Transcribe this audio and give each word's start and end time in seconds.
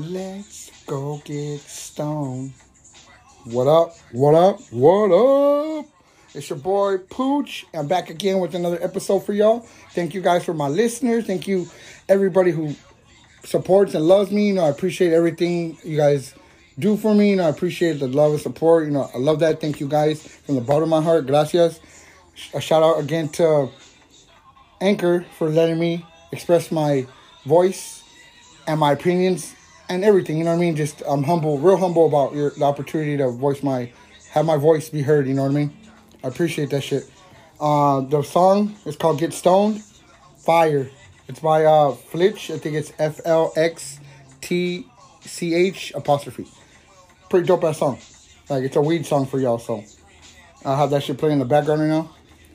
Let's 0.00 0.70
go 0.86 1.20
get 1.26 1.60
stoned. 1.60 2.54
What 3.44 3.66
up? 3.66 3.94
What 4.12 4.34
up? 4.34 4.58
What 4.70 5.12
up? 5.12 5.84
It's 6.32 6.48
your 6.48 6.58
boy 6.58 6.96
Pooch. 6.96 7.66
I'm 7.74 7.86
back 7.86 8.08
again 8.08 8.38
with 8.40 8.54
another 8.54 8.82
episode 8.82 9.26
for 9.26 9.34
y'all. 9.34 9.60
Thank 9.92 10.14
you 10.14 10.22
guys 10.22 10.42
for 10.42 10.54
my 10.54 10.68
listeners. 10.68 11.26
Thank 11.26 11.46
you 11.46 11.66
everybody 12.08 12.50
who 12.50 12.74
supports 13.44 13.94
and 13.94 14.06
loves 14.06 14.30
me. 14.30 14.48
You 14.48 14.54
know, 14.54 14.64
I 14.64 14.70
appreciate 14.70 15.12
everything 15.12 15.76
you 15.84 15.98
guys 15.98 16.34
do 16.78 16.96
for 16.96 17.14
me. 17.14 17.32
You 17.32 17.36
know, 17.36 17.44
I 17.44 17.50
appreciate 17.50 18.00
the 18.00 18.08
love 18.08 18.32
and 18.32 18.40
support. 18.40 18.86
You 18.86 18.92
know, 18.92 19.10
I 19.14 19.18
love 19.18 19.40
that. 19.40 19.60
Thank 19.60 19.80
you 19.80 19.86
guys 19.86 20.22
from 20.22 20.54
the 20.54 20.62
bottom 20.62 20.84
of 20.84 20.88
my 20.88 21.02
heart. 21.02 21.26
Gracias. 21.26 21.78
A 22.54 22.60
shout 22.62 22.82
out 22.82 23.00
again 23.00 23.28
to 23.32 23.68
Anchor 24.80 25.26
for 25.36 25.50
letting 25.50 25.78
me 25.78 26.06
express 26.32 26.72
my 26.72 27.06
voice 27.44 28.02
and 28.66 28.80
my 28.80 28.92
opinions 28.92 29.54
and 29.90 30.04
everything. 30.04 30.38
You 30.38 30.44
know 30.44 30.50
what 30.50 30.56
I 30.56 30.60
mean? 30.60 30.76
Just 30.76 31.02
I'm 31.06 31.24
humble, 31.24 31.58
real 31.58 31.76
humble 31.76 32.06
about 32.06 32.34
your 32.34 32.50
the 32.50 32.64
opportunity 32.64 33.16
to 33.18 33.30
voice 33.30 33.62
my 33.62 33.92
have 34.30 34.46
my 34.46 34.56
voice 34.56 34.88
be 34.88 35.02
heard. 35.02 35.26
You 35.26 35.34
know 35.34 35.42
what 35.42 35.50
I 35.50 35.54
mean? 35.54 35.76
I 36.24 36.28
appreciate 36.28 36.70
that 36.70 36.82
shit. 36.82 37.10
Uh, 37.58 38.00
the 38.00 38.22
song 38.22 38.76
is 38.86 38.96
called 38.96 39.18
"Get 39.18 39.34
Stoned." 39.34 39.82
Fire. 40.38 40.88
It's 41.28 41.40
by 41.40 41.64
uh 41.64 41.92
Flitch. 41.92 42.50
I 42.50 42.56
think 42.56 42.76
it's 42.76 42.92
F 42.98 43.20
L 43.26 43.52
X 43.56 44.00
T 44.40 44.86
C 45.20 45.54
H 45.54 45.92
apostrophe. 45.94 46.46
Pretty 47.28 47.46
dope 47.46 47.64
ass 47.64 47.78
song. 47.78 47.98
Like 48.48 48.64
it's 48.64 48.76
a 48.76 48.80
weed 48.80 49.04
song 49.04 49.26
for 49.26 49.38
y'all. 49.38 49.58
So 49.58 49.84
I'll 50.64 50.76
have 50.76 50.90
that 50.90 51.02
shit 51.02 51.18
playing 51.18 51.34
in 51.34 51.38
the 51.40 51.44
background 51.44 51.82
right 51.82 51.88
now. 51.88 52.10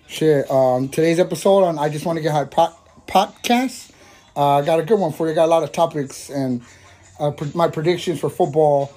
Shit. 0.07 0.49
Um, 0.49 0.89
today's 0.89 1.19
episode 1.19 1.63
on 1.63 1.77
I 1.77 1.89
just 1.89 2.05
want 2.05 2.17
to 2.17 2.23
get 2.23 2.31
high 2.31 2.45
pot 2.45 2.77
podcast. 3.07 3.91
Uh, 4.35 4.57
I 4.57 4.65
got 4.65 4.79
a 4.79 4.83
good 4.83 4.99
one 4.99 5.13
for 5.13 5.29
you. 5.29 5.35
Got 5.35 5.45
a 5.45 5.53
lot 5.53 5.63
of 5.63 5.71
topics 5.71 6.29
and 6.29 6.61
uh, 7.19 7.31
pre- 7.31 7.51
my 7.53 7.67
predictions 7.67 8.19
for 8.19 8.29
football 8.29 8.93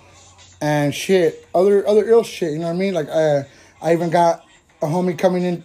and 0.60 0.94
shit. 0.94 1.46
Other 1.54 1.86
other 1.86 2.08
ill 2.08 2.22
shit. 2.22 2.52
You 2.52 2.58
know 2.58 2.66
what 2.66 2.72
I 2.72 2.76
mean? 2.76 2.94
Like 2.94 3.08
uh, 3.08 3.42
I 3.80 3.92
even 3.92 4.10
got 4.10 4.44
a 4.82 4.86
homie 4.86 5.18
coming 5.18 5.42
in 5.42 5.64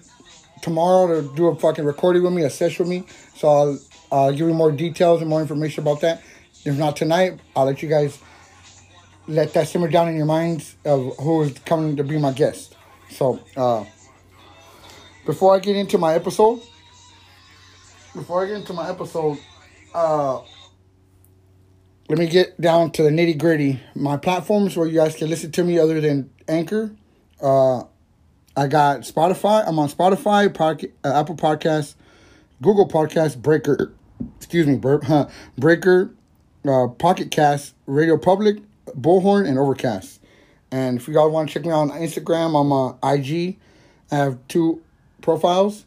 tomorrow 0.62 1.22
to 1.22 1.36
do 1.36 1.48
a 1.48 1.56
fucking 1.56 1.86
recording 1.86 2.24
with 2.24 2.34
me, 2.34 2.44
a 2.44 2.50
session 2.50 2.86
with 2.86 2.90
me. 2.90 3.04
So 3.36 3.78
I'll 4.12 4.32
give 4.32 4.48
you 4.48 4.54
more 4.54 4.72
details 4.72 5.22
and 5.22 5.30
more 5.30 5.42
information 5.42 5.84
about 5.84 6.02
that. 6.02 6.22
If 6.66 6.78
not 6.78 6.96
tonight, 6.96 7.40
I'll 7.56 7.66
let 7.66 7.84
you 7.84 7.90
guys 7.90 8.20
let 9.28 9.54
that 9.54 9.68
simmer 9.68 9.88
down 9.88 10.10
in 10.10 10.16
your 10.16 10.26
minds 10.26 10.76
of 10.86 11.16
who 11.18 11.44
is 11.44 11.58
coming 11.60 11.98
to 11.98 12.04
be 12.04 12.18
my 12.18 12.32
guest. 12.32 12.76
So 13.10 13.40
uh, 13.56 13.86
before 15.26 15.56
I 15.56 15.60
get 15.60 15.76
into 15.76 15.98
my 15.98 16.14
episode, 16.14 16.62
before 18.14 18.44
I 18.44 18.48
get 18.48 18.58
into 18.58 18.74
my 18.74 18.90
episode, 18.90 19.40
uh, 19.94 20.42
let 22.10 22.20
me 22.20 22.28
get 22.28 22.60
down 22.60 22.92
to 22.92 23.04
the 23.04 23.10
nitty 23.10 23.38
gritty. 23.38 23.80
My 23.96 24.18
platforms 24.18 24.76
where 24.76 24.88
you 24.88 24.96
guys 24.96 25.16
can 25.16 25.30
listen 25.30 25.52
to 25.54 25.64
me 25.64 25.80
other 25.80 26.02
than 26.02 26.30
Anchor. 26.48 26.92
Uh, 27.42 27.84
I 28.56 28.68
got 28.68 29.02
Spotify. 29.02 29.64
I'm 29.66 29.80
on 29.80 29.90
Spotify, 29.90 30.50
Podca- 30.50 30.92
uh, 31.04 31.20
Apple 31.20 31.36
Podcasts, 31.36 31.96
Google 32.62 32.88
Podcasts, 32.88 33.42
Breaker. 33.42 33.94
Excuse 34.38 34.68
me, 34.68 34.76
burp. 34.76 35.06
Huh, 35.06 35.30
Breaker, 35.58 36.14
uh, 36.68 36.88
Pocket 36.88 37.32
Cast, 37.32 37.74
Radio 37.88 38.18
Public, 38.18 38.58
Bullhorn, 38.88 39.48
and 39.48 39.58
Overcast. 39.58 40.20
And 40.72 40.98
if 40.98 41.08
you 41.08 41.14
guys 41.14 41.30
want 41.32 41.50
to 41.50 41.54
check 41.54 41.66
me 41.66 41.72
out 41.72 41.90
on 41.90 41.92
Instagram, 41.92 42.60
I'm 42.60 42.72
on 42.72 42.98
IG. 43.04 43.58
I 44.12 44.16
have 44.16 44.40
two 44.48 44.82
profiles. 45.22 45.86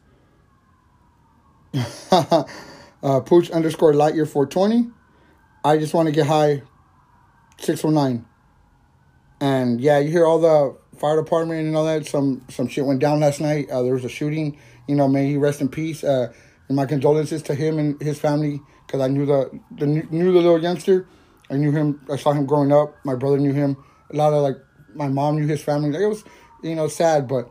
uh, 2.11 3.21
Pooch 3.21 3.51
underscore 3.51 3.93
Lightyear 3.93 4.27
420. 4.29 4.91
I 5.67 5.79
just 5.79 5.95
want 5.95 6.07
to 6.07 6.13
get 6.13 6.29
high 6.29 6.63
609. 7.59 8.25
And 9.41 9.81
yeah, 9.81 9.99
you 9.99 10.13
hear 10.13 10.25
all 10.25 10.39
the 10.39 10.79
fire 10.97 11.21
department 11.21 11.67
and 11.67 11.77
all 11.77 11.85
that. 11.87 12.07
Some 12.07 12.45
some 12.49 12.69
shit 12.69 12.87
went 12.87 13.01
down 13.01 13.19
last 13.19 13.41
night. 13.41 13.69
Uh, 13.69 13.83
there 13.83 13.95
was 13.95 14.05
a 14.05 14.09
shooting. 14.09 14.57
You 14.87 14.95
know, 14.95 15.09
may 15.09 15.27
he 15.27 15.37
rest 15.37 15.61
in 15.61 15.69
peace. 15.69 16.05
Uh, 16.05 16.33
and 16.69 16.77
my 16.77 16.87
condolences 16.87 17.43
to 17.43 17.55
him 17.57 17.81
and 17.81 18.01
his 18.01 18.17
family 18.17 18.61
because 18.87 19.01
I 19.01 19.09
knew 19.09 19.27
the, 19.27 19.59
the 19.73 19.87
knew 19.87 20.33
the 20.33 20.39
little 20.39 20.63
youngster. 20.63 21.09
I 21.51 21.57
knew 21.57 21.73
him. 21.73 22.01
I 22.09 22.15
saw 22.15 22.31
him 22.31 22.47
growing 22.47 22.71
up. 22.71 22.95
My 23.05 23.17
brother 23.17 23.39
knew 23.39 23.53
him. 23.53 23.77
A 24.11 24.17
lot 24.17 24.33
of 24.33 24.45
like 24.45 24.59
my 24.95 25.09
mom 25.09 25.35
knew 25.35 25.49
his 25.49 25.65
family. 25.65 25.91
Like, 25.91 26.03
it 26.03 26.07
was 26.07 26.23
you 26.63 26.77
know 26.77 26.87
sad, 26.87 27.27
but 27.27 27.51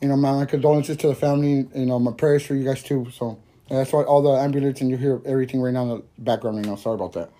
you 0.00 0.06
know 0.06 0.16
my, 0.16 0.30
my 0.32 0.44
condolences 0.44 0.96
to 0.98 1.08
the 1.08 1.16
family. 1.16 1.66
You 1.74 1.86
know 1.86 1.98
my 1.98 2.12
prayers 2.12 2.46
for 2.46 2.54
you 2.54 2.64
guys 2.64 2.84
too. 2.84 3.08
So 3.12 3.42
that's 3.68 3.92
why 3.92 4.04
all 4.04 4.22
the 4.22 4.40
ambulance 4.40 4.80
and 4.80 4.90
you 4.90 4.96
hear 4.96 5.20
everything 5.26 5.60
right 5.60 5.74
now 5.74 5.82
in 5.82 5.88
the 5.88 6.04
background 6.18 6.58
right 6.58 6.66
now. 6.66 6.76
Sorry 6.76 6.94
about 6.94 7.14
that. 7.14 7.32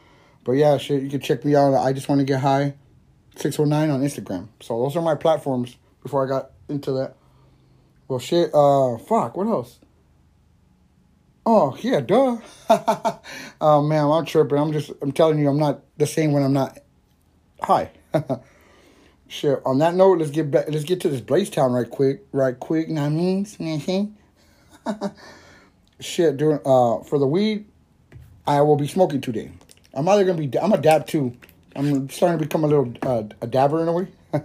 But 0.48 0.56
yeah, 0.56 0.78
shit, 0.78 1.02
you 1.02 1.10
can 1.10 1.20
check 1.20 1.44
me 1.44 1.54
out. 1.54 1.74
I 1.74 1.92
just 1.92 2.08
want 2.08 2.20
to 2.20 2.24
get 2.24 2.40
high. 2.40 2.72
609 3.36 3.90
on 3.90 4.00
Instagram. 4.00 4.48
So 4.60 4.82
those 4.82 4.96
are 4.96 5.02
my 5.02 5.14
platforms 5.14 5.76
before 6.02 6.24
I 6.24 6.26
got 6.26 6.52
into 6.70 6.90
that. 6.92 7.16
Well, 8.08 8.18
shit, 8.18 8.48
uh, 8.54 8.96
fuck, 8.96 9.36
what 9.36 9.46
else? 9.46 9.78
Oh, 11.44 11.76
yeah, 11.82 12.00
duh. 12.00 12.38
oh, 13.60 13.82
man, 13.82 14.06
I'm 14.06 14.24
tripping. 14.24 14.56
I'm 14.56 14.72
just, 14.72 14.90
I'm 15.02 15.12
telling 15.12 15.38
you, 15.38 15.50
I'm 15.50 15.58
not 15.58 15.82
the 15.98 16.06
same 16.06 16.32
when 16.32 16.42
I'm 16.42 16.54
not 16.54 16.78
high. 17.60 17.90
shit, 19.28 19.60
on 19.66 19.76
that 19.80 19.94
note, 19.96 20.16
let's 20.16 20.30
get 20.30 20.50
back, 20.50 20.70
let's 20.70 20.84
get 20.84 21.02
to 21.02 21.10
this 21.10 21.20
Blaze 21.20 21.50
Town 21.50 21.72
right 21.72 21.90
quick, 21.90 22.22
right 22.32 22.58
quick, 22.58 22.88
know 22.88 23.02
what 23.02 23.08
I 23.08 23.10
mean? 23.10 23.44
Mm-hmm. 23.44 25.06
shit, 26.00 26.38
during, 26.38 26.60
uh, 26.64 27.00
for 27.00 27.18
the 27.18 27.26
weed, 27.26 27.66
I 28.46 28.62
will 28.62 28.76
be 28.76 28.88
smoking 28.88 29.20
today. 29.20 29.50
I'm 29.94 30.08
either 30.08 30.24
gonna 30.24 30.46
be, 30.46 30.58
I'm 30.58 30.72
a 30.72 30.78
dab 30.78 31.06
too. 31.06 31.36
I'm 31.74 32.08
starting 32.08 32.38
to 32.38 32.44
become 32.44 32.64
a 32.64 32.66
little 32.66 32.92
uh, 33.02 33.24
a 33.40 33.46
dabber 33.46 33.82
in 33.82 33.88
a 33.88 33.92
way. 33.92 34.08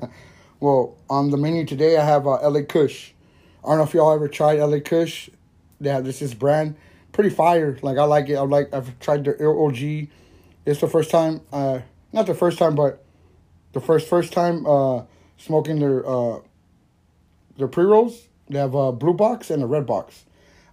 well, 0.59 0.95
on 1.09 1.31
the 1.31 1.37
menu 1.37 1.65
today, 1.65 1.97
I 1.97 2.05
have 2.05 2.27
uh, 2.27 2.49
LA 2.49 2.61
Kush. 2.61 3.11
I 3.63 3.69
don't 3.69 3.77
know 3.77 3.83
if 3.83 3.93
y'all 3.93 4.13
ever 4.13 4.27
tried 4.27 4.59
LA 4.59 4.79
Kush. 4.79 5.29
They 5.79 5.89
have 5.89 6.05
this 6.05 6.19
this 6.19 6.33
brand, 6.33 6.75
pretty 7.11 7.29
fire. 7.29 7.77
Like 7.81 7.97
I 7.97 8.03
like 8.03 8.29
it. 8.29 8.35
I 8.35 8.41
like. 8.41 8.73
I've 8.73 8.99
tried 8.99 9.25
their 9.25 9.57
OG. 9.57 10.07
It's 10.65 10.79
the 10.79 10.87
first 10.87 11.11
time. 11.11 11.41
Uh, 11.51 11.79
not 12.11 12.27
the 12.27 12.35
first 12.35 12.57
time, 12.59 12.75
but 12.75 13.03
the 13.73 13.81
first 13.81 14.07
first 14.07 14.31
time 14.31 14.65
uh, 14.65 15.03
smoking 15.37 15.79
their 15.79 16.07
uh, 16.07 16.39
their 17.57 17.67
pre 17.67 17.83
rolls. 17.83 18.27
They 18.49 18.59
have 18.59 18.75
a 18.75 18.91
blue 18.91 19.13
box 19.13 19.49
and 19.49 19.63
a 19.63 19.65
red 19.65 19.85
box. 19.85 20.25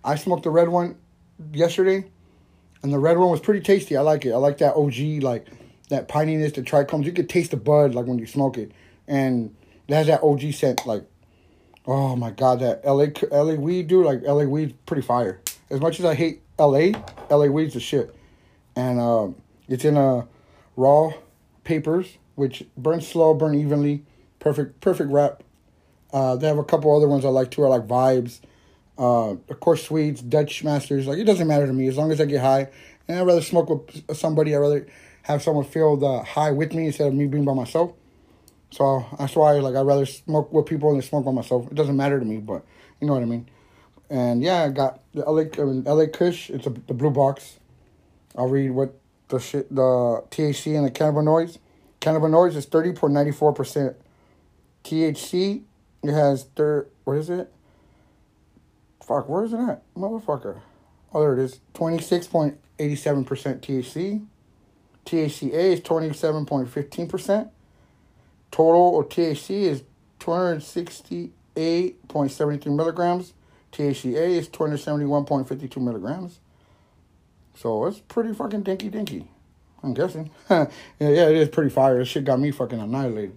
I 0.04 0.16
smoked 0.16 0.44
the 0.44 0.50
red 0.50 0.68
one 0.68 0.96
yesterday, 1.52 2.04
and 2.82 2.92
the 2.92 2.98
red 2.98 3.18
one 3.18 3.30
was 3.30 3.40
pretty 3.40 3.60
tasty. 3.60 3.96
I 3.96 4.00
like 4.00 4.24
it. 4.24 4.32
I 4.32 4.36
like 4.36 4.58
that 4.58 4.74
OG 4.74 5.22
like 5.22 5.46
that 5.88 6.08
pininess, 6.08 6.54
the 6.54 6.62
trichomes. 6.62 7.04
You 7.04 7.12
could 7.12 7.28
taste 7.28 7.50
the 7.50 7.56
bud 7.56 7.94
like 7.94 8.06
when 8.06 8.18
you 8.18 8.26
smoke 8.26 8.56
it, 8.56 8.72
and 9.06 9.54
it 9.88 9.94
has 9.94 10.06
that 10.06 10.22
OG 10.22 10.52
scent. 10.54 10.86
Like, 10.86 11.04
oh 11.86 12.16
my 12.16 12.30
god, 12.30 12.60
that 12.60 12.84
LA 12.84 13.06
LA 13.30 13.54
weed, 13.54 13.88
dude. 13.88 14.06
Like 14.06 14.22
LA 14.22 14.44
weed's 14.44 14.72
pretty 14.86 15.02
fire. 15.02 15.40
As 15.68 15.80
much 15.80 15.98
as 15.98 16.04
I 16.04 16.14
hate 16.14 16.42
LA, 16.58 16.92
LA 17.30 17.46
weed's 17.46 17.74
the 17.74 17.80
shit, 17.80 18.14
and 18.74 18.98
um, 18.98 19.36
it's 19.68 19.84
in 19.84 19.96
a 19.96 20.26
raw 20.76 21.12
papers, 21.64 22.18
which 22.34 22.64
burn 22.76 23.00
slow, 23.00 23.34
burn 23.34 23.54
evenly, 23.54 24.04
perfect 24.38 24.80
perfect 24.80 25.10
wrap. 25.10 25.42
Uh, 26.12 26.34
they 26.36 26.48
have 26.48 26.58
a 26.58 26.64
couple 26.64 26.94
other 26.96 27.06
ones 27.08 27.24
I 27.24 27.28
like 27.28 27.50
too. 27.50 27.64
I 27.64 27.68
like 27.68 27.86
vibes. 27.86 28.40
Uh, 29.00 29.30
of 29.48 29.60
course, 29.60 29.84
Swedes, 29.84 30.20
Dutch 30.20 30.62
Masters. 30.62 31.06
Like 31.06 31.18
it 31.18 31.24
doesn't 31.24 31.48
matter 31.48 31.66
to 31.66 31.72
me 31.72 31.88
as 31.88 31.96
long 31.96 32.12
as 32.12 32.20
I 32.20 32.26
get 32.26 32.42
high. 32.42 32.68
And 33.08 33.18
I'd 33.18 33.26
rather 33.26 33.40
smoke 33.40 33.70
with 33.70 34.14
somebody. 34.14 34.54
I'd 34.54 34.58
rather 34.58 34.86
have 35.22 35.42
someone 35.42 35.64
feel 35.64 35.96
the 35.96 36.22
high 36.22 36.50
with 36.50 36.74
me 36.74 36.86
instead 36.86 37.08
of 37.08 37.14
me 37.14 37.26
being 37.26 37.46
by 37.46 37.54
myself. 37.54 37.94
So 38.70 39.06
that's 39.18 39.34
why 39.34 39.52
like 39.54 39.74
I'd 39.74 39.86
rather 39.86 40.04
smoke 40.04 40.52
with 40.52 40.66
people 40.66 40.92
than 40.92 41.00
smoke 41.00 41.24
by 41.24 41.32
myself. 41.32 41.66
It 41.68 41.74
doesn't 41.74 41.96
matter 41.96 42.20
to 42.20 42.26
me, 42.26 42.36
but 42.36 42.62
you 43.00 43.06
know 43.06 43.14
what 43.14 43.22
I 43.22 43.26
mean. 43.26 43.48
And 44.10 44.42
yeah, 44.42 44.64
I 44.64 44.68
got 44.68 45.00
the 45.14 45.22
LA 45.22 45.44
I 45.58 45.64
mean, 45.64 45.84
LA 45.84 46.06
Kush. 46.12 46.50
It's 46.50 46.66
a, 46.66 46.70
the 46.70 46.92
blue 46.92 47.10
box. 47.10 47.58
I'll 48.36 48.48
read 48.48 48.70
what 48.70 48.94
the 49.28 49.40
shit 49.40 49.74
the 49.74 50.22
THC 50.30 50.76
and 50.76 50.84
the 50.84 50.90
cannabinoids. 50.90 51.56
Cannabinoids 52.02 52.54
is 52.54 52.66
thirty 52.66 52.92
point 52.92 53.14
ninety 53.14 53.32
four 53.32 53.54
percent. 53.54 53.96
THC 54.84 55.62
it 56.02 56.12
has 56.12 56.44
third. 56.54 56.90
What 57.04 57.16
is 57.16 57.30
it? 57.30 57.50
Fuck, 59.10 59.28
where 59.28 59.42
is 59.42 59.52
it 59.52 59.58
at, 59.58 59.82
motherfucker? 59.96 60.60
Oh, 61.12 61.20
there 61.20 61.32
it 61.32 61.40
is. 61.40 61.58
Twenty 61.74 62.00
six 62.00 62.28
point 62.28 62.60
eighty 62.78 62.94
seven 62.94 63.24
percent 63.24 63.60
THC. 63.60 64.24
THCA 65.04 65.52
is 65.52 65.80
27.15%. 65.80 67.50
Total 68.52 69.00
of 69.00 69.08
THC 69.08 69.62
is 69.62 69.82
268.73 70.20 72.76
milligrams. 72.76 73.32
THCA 73.72 74.14
is 74.14 74.48
271.52 74.48 75.76
milligrams. 75.78 76.38
So 77.56 77.86
it's 77.86 77.98
pretty 77.98 78.32
fucking 78.32 78.62
dinky 78.62 78.90
dinky. 78.90 79.28
I'm 79.82 79.92
guessing. 79.92 80.30
yeah, 80.50 80.68
yeah, 81.00 81.28
it 81.28 81.36
is 81.36 81.48
pretty 81.48 81.70
fire. 81.70 81.98
This 81.98 82.06
shit 82.06 82.24
got 82.24 82.38
me 82.38 82.52
fucking 82.52 82.78
annihilated. 82.78 83.36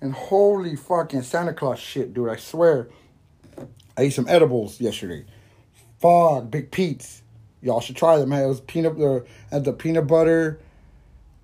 And 0.00 0.14
holy 0.14 0.76
fucking 0.76 1.20
Santa 1.22 1.52
Claus 1.52 1.80
shit, 1.80 2.14
dude. 2.14 2.30
I 2.30 2.36
swear. 2.36 2.88
I 3.96 4.02
ate 4.02 4.12
some 4.12 4.28
edibles 4.28 4.80
yesterday. 4.80 5.24
Fuck, 6.00 6.50
Big 6.50 6.70
Pete's. 6.70 7.22
Y'all 7.60 7.80
should 7.80 7.96
try 7.96 8.18
them. 8.18 8.30
Man. 8.30 8.42
It 8.42 8.48
was 8.48 8.60
peanut, 8.60 9.00
uh, 9.00 9.20
had 9.50 9.64
the 9.64 9.72
peanut 9.72 10.06
butter 10.06 10.58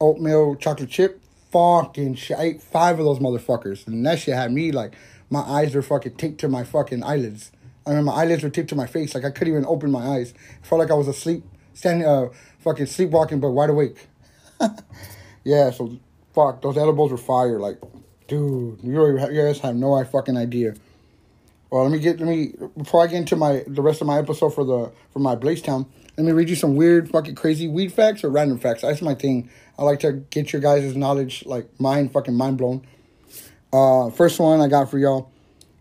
oatmeal 0.00 0.56
chocolate 0.56 0.90
chip. 0.90 1.20
Fucking 1.50 2.14
shit. 2.16 2.38
I 2.38 2.42
ate 2.42 2.62
five 2.62 2.98
of 2.98 3.04
those 3.04 3.18
motherfuckers. 3.18 3.86
And 3.86 4.04
that 4.06 4.18
shit 4.18 4.34
had 4.34 4.52
me 4.52 4.72
like, 4.72 4.94
my 5.30 5.40
eyes 5.40 5.74
were 5.74 5.82
fucking 5.82 6.16
taped 6.16 6.40
to 6.40 6.48
my 6.48 6.64
fucking 6.64 7.02
eyelids. 7.02 7.52
I 7.86 7.94
mean, 7.94 8.04
my 8.04 8.12
eyelids 8.12 8.42
were 8.42 8.50
taped 8.50 8.68
to 8.70 8.76
my 8.76 8.86
face. 8.86 9.14
Like, 9.14 9.24
I 9.24 9.30
couldn't 9.30 9.52
even 9.52 9.66
open 9.66 9.90
my 9.90 10.06
eyes. 10.16 10.30
It 10.30 10.66
felt 10.66 10.78
like 10.78 10.90
I 10.90 10.94
was 10.94 11.08
asleep, 11.08 11.44
standing, 11.72 12.06
uh, 12.06 12.28
fucking 12.58 12.86
sleepwalking, 12.86 13.40
but 13.40 13.50
wide 13.50 13.70
awake. 13.70 14.08
yeah, 15.44 15.70
so, 15.70 15.98
fuck, 16.34 16.60
those 16.60 16.76
edibles 16.76 17.10
were 17.10 17.16
fire. 17.16 17.58
Like, 17.58 17.78
dude, 18.26 18.80
you 18.82 19.18
guys 19.18 19.60
have 19.60 19.74
no 19.74 20.02
fucking 20.04 20.36
idea. 20.36 20.74
Well, 21.70 21.82
let 21.82 21.92
me 21.92 21.98
get, 21.98 22.18
let 22.18 22.28
me, 22.28 22.54
before 22.76 23.04
I 23.04 23.08
get 23.08 23.16
into 23.16 23.36
my, 23.36 23.62
the 23.66 23.82
rest 23.82 24.00
of 24.00 24.06
my 24.06 24.18
episode 24.18 24.54
for 24.54 24.64
the, 24.64 24.90
for 25.12 25.18
my 25.18 25.34
Blaze 25.34 25.60
Town, 25.60 25.86
let 26.16 26.24
me 26.24 26.32
read 26.32 26.48
you 26.48 26.56
some 26.56 26.76
weird, 26.76 27.10
fucking 27.10 27.34
crazy 27.34 27.68
weed 27.68 27.92
facts 27.92 28.24
or 28.24 28.30
random 28.30 28.58
facts. 28.58 28.82
That's 28.82 29.02
my 29.02 29.14
thing. 29.14 29.50
I 29.78 29.84
like 29.84 30.00
to 30.00 30.12
get 30.12 30.52
your 30.52 30.60
guys' 30.62 30.96
knowledge, 30.96 31.44
like 31.46 31.68
mind, 31.78 32.12
fucking 32.12 32.34
mind 32.34 32.58
blown. 32.58 32.86
Uh, 33.72 34.10
first 34.10 34.40
one 34.40 34.60
I 34.60 34.68
got 34.68 34.90
for 34.90 34.98
y'all. 34.98 35.30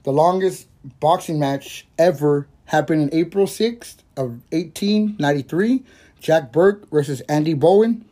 The 0.04 0.12
longest 0.12 0.68
boxing 1.00 1.39
match 1.39 1.88
ever 1.98 2.48
happened 2.66 3.01
in 3.01 3.19
April 3.19 3.48
6th 3.48 3.98
of 4.16 4.42
1893. 4.51 5.84
Jack 6.19 6.51
Burke 6.51 6.89
versus 6.92 7.22
Andy 7.22 7.54
Bowen. 7.54 8.06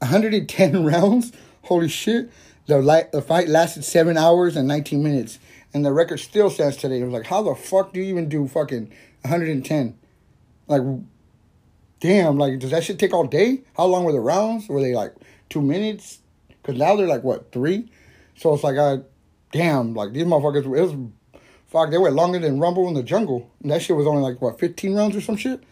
110 0.00 0.84
rounds. 0.84 1.32
Holy 1.62 1.88
shit. 1.88 2.30
The, 2.66 2.78
light, 2.78 3.12
the 3.12 3.22
fight 3.22 3.48
lasted 3.48 3.84
7 3.84 4.16
hours 4.16 4.56
and 4.56 4.68
19 4.68 5.02
minutes. 5.02 5.38
And 5.72 5.84
the 5.84 5.92
record 5.92 6.18
still 6.18 6.50
stands 6.50 6.76
today. 6.76 7.00
It 7.00 7.04
was 7.04 7.12
like, 7.12 7.26
how 7.26 7.42
the 7.42 7.54
fuck 7.54 7.92
do 7.92 8.00
you 8.00 8.06
even 8.06 8.28
do 8.28 8.48
fucking 8.48 8.88
110? 9.22 9.98
Like, 10.66 10.82
damn, 12.00 12.38
like, 12.38 12.58
does 12.58 12.70
that 12.72 12.84
shit 12.84 12.98
take 12.98 13.12
all 13.12 13.26
day? 13.26 13.62
How 13.76 13.84
long 13.84 14.04
were 14.04 14.12
the 14.12 14.20
rounds? 14.20 14.68
Were 14.68 14.80
they 14.80 14.94
like 14.94 15.14
two 15.48 15.62
minutes? 15.62 16.18
Because 16.48 16.78
now 16.78 16.96
they're 16.96 17.06
like, 17.06 17.22
what, 17.22 17.52
three? 17.52 17.90
So 18.36 18.52
it's 18.54 18.64
like, 18.64 18.78
I, 18.78 19.00
damn, 19.52 19.94
like, 19.94 20.12
these 20.12 20.24
motherfuckers, 20.24 20.64
it 20.64 20.68
was, 20.68 20.94
fuck, 21.68 21.90
they 21.90 21.98
went 21.98 22.14
longer 22.14 22.38
than 22.38 22.58
Rumble 22.58 22.88
in 22.88 22.94
the 22.94 23.02
Jungle. 23.02 23.50
And 23.62 23.70
that 23.70 23.82
shit 23.82 23.96
was 23.96 24.06
only 24.06 24.22
like, 24.22 24.40
what, 24.40 24.58
15 24.58 24.94
rounds 24.94 25.16
or 25.16 25.20
some 25.20 25.36
shit? 25.36 25.62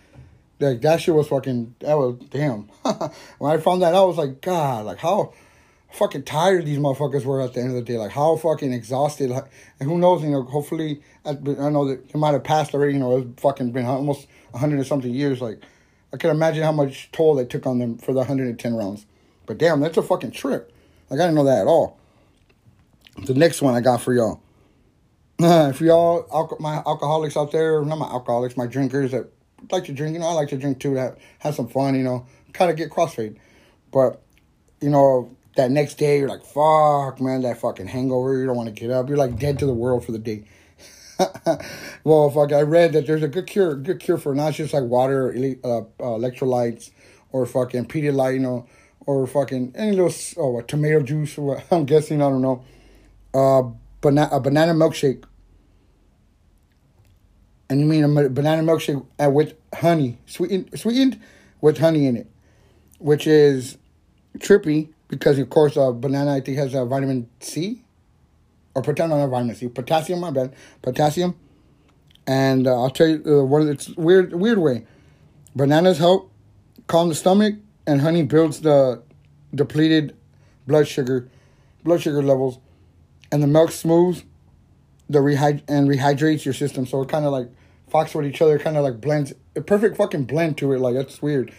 Like, 0.61 0.81
that 0.83 1.01
shit 1.01 1.15
was 1.15 1.29
fucking, 1.29 1.75
that 1.81 1.97
was, 1.97 2.19
damn. 2.31 2.63
when 3.39 3.53
I 3.53 3.59
found 3.59 3.83
that 3.83 3.95
out, 3.95 4.03
I 4.03 4.07
was 4.07 4.19
like, 4.19 4.41
God, 4.41 4.87
like, 4.87 4.99
how 4.99 5.33
fucking 5.91 6.25
tired 6.25 6.67
these 6.67 6.79
motherfuckers 6.79 7.25
were 7.25 7.41
at 7.41 7.55
the 7.55 7.61
end 7.61 7.71
of 7.71 7.75
the 7.77 7.83
day. 7.83 7.99
Like, 7.99 8.11
how 8.11 8.37
fucking 8.37 8.73
exhausted. 8.73 9.31
Like, 9.31 9.45
and 9.81 9.89
who 9.89 9.99
knows, 9.99 10.23
you 10.23 10.31
know, 10.31 10.43
hopefully, 10.43 11.03
I, 11.25 11.31
I 11.31 11.71
know 11.71 11.89
that 11.89 12.05
it 12.09 12.17
might 12.17 12.33
have 12.33 12.45
passed 12.45 12.75
already, 12.75 12.95
you 12.95 12.99
know, 12.99 13.19
it's 13.19 13.41
fucking 13.41 13.73
been 13.73 13.87
almost 13.87 14.29
100 14.51 14.77
and 14.77 14.87
something 14.87 15.13
years, 15.13 15.41
like, 15.41 15.61
I 16.13 16.17
can 16.17 16.31
imagine 16.31 16.63
how 16.63 16.73
much 16.73 17.11
toll 17.13 17.35
they 17.35 17.45
took 17.45 17.67
on 17.67 17.79
them 17.79 17.99
for 17.99 18.13
the 18.13 18.21
110 18.21 18.75
rounds. 18.75 19.05
But 19.47 19.59
damn, 19.59 19.81
that's 19.81 19.97
a 19.97 20.03
fucking 20.03 20.31
trip. 20.31 20.73
Like, 21.11 21.21
I 21.21 21.25
didn't 21.25 21.37
know 21.37 21.45
that 21.45 21.63
at 21.63 21.67
all. 21.67 21.99
The 23.27 23.35
next 23.35 23.61
one 23.61 23.75
I 23.75 23.81
got 23.81 24.01
for 24.01 24.15
y'all. 24.15 24.41
If 25.41 25.81
y'all, 25.81 26.25
alco- 26.29 26.59
my 26.59 26.77
alcoholics 26.79 27.37
out 27.37 27.53
there, 27.53 27.85
not 27.85 27.99
my 27.99 28.07
alcoholics, 28.07 28.57
my 28.57 28.67
drinkers 28.67 29.13
that 29.13 29.31
like 29.71 29.85
to 29.85 29.93
drink, 29.93 30.15
you 30.15 30.21
know, 30.21 30.27
I 30.27 30.33
like 30.33 30.49
to 30.49 30.57
drink 30.57 30.81
too, 30.81 30.95
that 30.95 31.19
have 31.39 31.55
some 31.55 31.69
fun, 31.69 31.95
you 31.95 32.03
know, 32.03 32.27
kind 32.53 32.71
of 32.71 32.77
get 32.77 32.91
crossfade. 32.91 33.37
But, 33.93 34.21
you 34.81 34.91
know, 34.91 35.37
that 35.59 35.73
next 35.73 35.95
day, 35.95 36.21
you're 36.21 36.29
like, 36.29 36.45
fuck, 36.45 37.21
man, 37.21 37.43
that 37.43 37.59
fucking 37.61 37.89
hangover, 37.89 38.39
you 38.39 38.47
don't 38.47 38.57
want 38.57 38.69
to 38.69 38.81
get 38.81 38.93
up. 38.93 39.09
You're 39.09 39.19
like 39.19 39.41
dead 39.41 39.59
to 39.59 39.67
the 39.67 39.75
world 39.75 40.07
for 40.07 40.13
the 40.13 40.19
day. 40.19 40.45
well, 42.05 42.31
fuck, 42.31 42.53
I 42.53 42.63
read 42.63 42.93
that 42.93 43.09
there's 43.09 43.25
a 43.25 43.29
good 43.29 43.49
cure, 43.49 43.75
good 43.75 43.99
cure 43.99 44.19
for 44.19 44.37
just 44.53 44.73
like 44.73 44.85
water, 44.85 45.35
uh, 45.65 45.79
uh, 45.79 45.83
electrolytes, 45.99 46.93
or 47.33 47.45
fucking 47.45 47.87
Pedialyte, 47.87 48.35
you 48.35 48.39
know, 48.39 48.69
or 49.01 49.27
fucking 49.27 49.73
any 49.75 49.97
little 49.97 50.15
oh, 50.37 50.61
tomato 50.61 51.03
juice, 51.03 51.37
or 51.37 51.43
what, 51.43 51.65
I'm 51.73 51.87
guessing, 51.87 52.23
I 52.23 52.29
don't 52.31 52.41
know. 52.41 52.65
Uh, 53.35 53.63
banana, 54.01 54.29
a 54.31 54.39
banana 54.39 54.75
milkshake. 54.75 55.25
And 57.69 57.81
you 57.81 57.87
mean 57.87 58.05
a 58.05 58.29
banana 58.29 58.63
milkshake 58.63 59.05
with 59.33 59.55
honey, 59.75 60.19
sweetened, 60.27 60.79
sweetened 60.79 61.21
with 61.61 61.79
honey 61.79 62.07
in 62.07 62.17
it, 62.17 62.31
which 63.01 63.27
is 63.27 63.77
trippy 64.39 64.91
because 65.09 65.39
of 65.39 65.51
course 65.51 65.77
uh, 65.77 65.93
banana 65.93 66.35
I 66.35 66.41
think 66.41 66.59
has 66.59 66.75
a 66.75 66.83
uh, 66.83 66.85
vitamin 66.85 67.29
C 67.41 67.83
or 68.75 68.83
potassium, 68.83 69.19
not 69.19 69.27
vitamin 69.29 69.55
C, 69.57 69.69
potassium, 69.69 70.21
my 70.21 70.31
bad, 70.31 70.55
potassium. 70.83 71.35
And 72.27 72.67
uh, 72.67 72.83
I'll 72.83 72.91
tell 72.91 73.09
you 73.09 73.23
uh, 73.27 73.45
what 73.45 73.63
it's 73.63 73.89
weird, 73.97 74.35
weird 74.35 74.59
way. 74.59 74.87
Bananas 75.57 75.99
help 75.99 76.31
calm 76.87 77.09
the 77.09 77.15
stomach, 77.15 77.55
and 77.87 78.01
honey 78.01 78.23
builds 78.23 78.61
the 78.61 79.03
depleted 79.55 80.15
blood 80.67 80.87
sugar, 80.87 81.29
blood 81.83 82.03
sugar 82.03 82.23
levels, 82.23 82.59
and 83.33 83.43
the 83.43 83.47
milk 83.47 83.71
smooths 83.71 84.25
the 85.09 85.21
rehyd 85.21 85.63
and 85.69 85.89
rehydrates 85.89 86.45
your 86.45 86.55
system. 86.55 86.87
So 86.87 87.03
it 87.03 87.09
kind 87.09 87.25
of 87.25 87.33
like 87.33 87.49
fucks 87.91 88.15
with 88.15 88.27
each 88.27 88.43
other, 88.43 88.59
kind 88.59 88.77
of 88.77 88.85
like 88.85 89.01
blends 89.01 89.33
a 89.57 89.61
perfect 89.61 89.97
fucking 89.97 90.25
blend 90.25 90.59
to 90.59 90.73
it. 90.73 90.81
Like 90.81 90.95
that's 90.95 91.23
weird, 91.23 91.53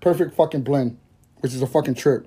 perfect 0.00 0.34
fucking 0.34 0.62
blend, 0.62 0.98
which 1.40 1.54
is 1.54 1.62
a 1.62 1.66
fucking 1.66 1.94
trip. 1.94 2.26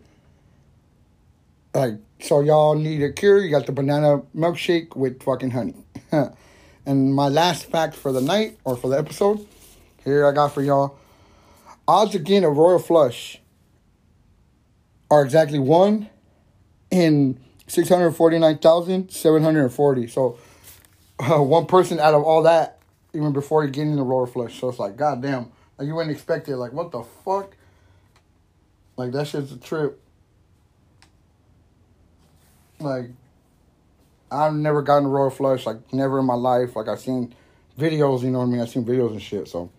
Like 1.73 1.99
so 2.21 2.41
y'all 2.41 2.75
need 2.75 3.01
a 3.03 3.11
cure. 3.11 3.39
You 3.39 3.49
got 3.49 3.65
the 3.65 3.71
banana 3.71 4.21
milkshake 4.35 4.95
with 4.95 5.23
fucking 5.23 5.49
honey. 5.51 5.75
and 6.85 7.13
my 7.13 7.29
last 7.29 7.65
fact 7.65 7.95
for 7.95 8.11
the 8.11 8.21
night 8.21 8.57
or 8.63 8.75
for 8.75 8.89
the 8.89 8.97
episode, 8.97 9.45
here 10.03 10.27
I 10.27 10.31
got 10.31 10.53
for 10.53 10.61
y'all. 10.61 10.97
Odds 11.87 12.15
again 12.15 12.43
a 12.43 12.49
royal 12.49 12.79
flush 12.79 13.39
are 15.09 15.23
exactly 15.23 15.59
one 15.59 16.09
in 16.91 17.39
649,740. 17.67 20.07
So 20.07 20.37
uh, 21.19 21.41
one 21.41 21.65
person 21.65 21.99
out 21.99 22.13
of 22.13 22.23
all 22.23 22.43
that, 22.43 22.79
even 23.13 23.33
before 23.33 23.63
you 23.63 23.71
get 23.71 23.83
in 23.83 23.95
the 23.95 24.03
royal 24.03 24.25
flush. 24.25 24.59
So 24.59 24.67
it's 24.69 24.79
like, 24.79 24.97
goddamn. 24.97 25.51
Like 25.77 25.87
you 25.87 25.95
wouldn't 25.95 26.15
expect 26.15 26.49
it. 26.49 26.57
Like, 26.57 26.73
what 26.73 26.91
the 26.91 27.03
fuck? 27.23 27.55
Like 28.97 29.13
that 29.13 29.27
shit's 29.27 29.51
a 29.51 29.57
trip. 29.57 30.01
Like, 32.79 33.11
I've 34.31 34.53
never 34.53 34.81
gotten 34.81 35.05
a 35.05 35.09
royal 35.09 35.29
flush. 35.29 35.65
Like, 35.65 35.93
never 35.93 36.19
in 36.19 36.25
my 36.25 36.35
life. 36.35 36.75
Like, 36.75 36.87
I've 36.87 36.99
seen 36.99 37.33
videos. 37.77 38.21
You 38.21 38.31
know 38.31 38.39
what 38.39 38.45
I 38.45 38.49
mean? 38.49 38.61
I've 38.61 38.69
seen 38.69 38.85
videos 38.85 39.11
and 39.11 39.21
shit. 39.21 39.47
So, 39.47 39.69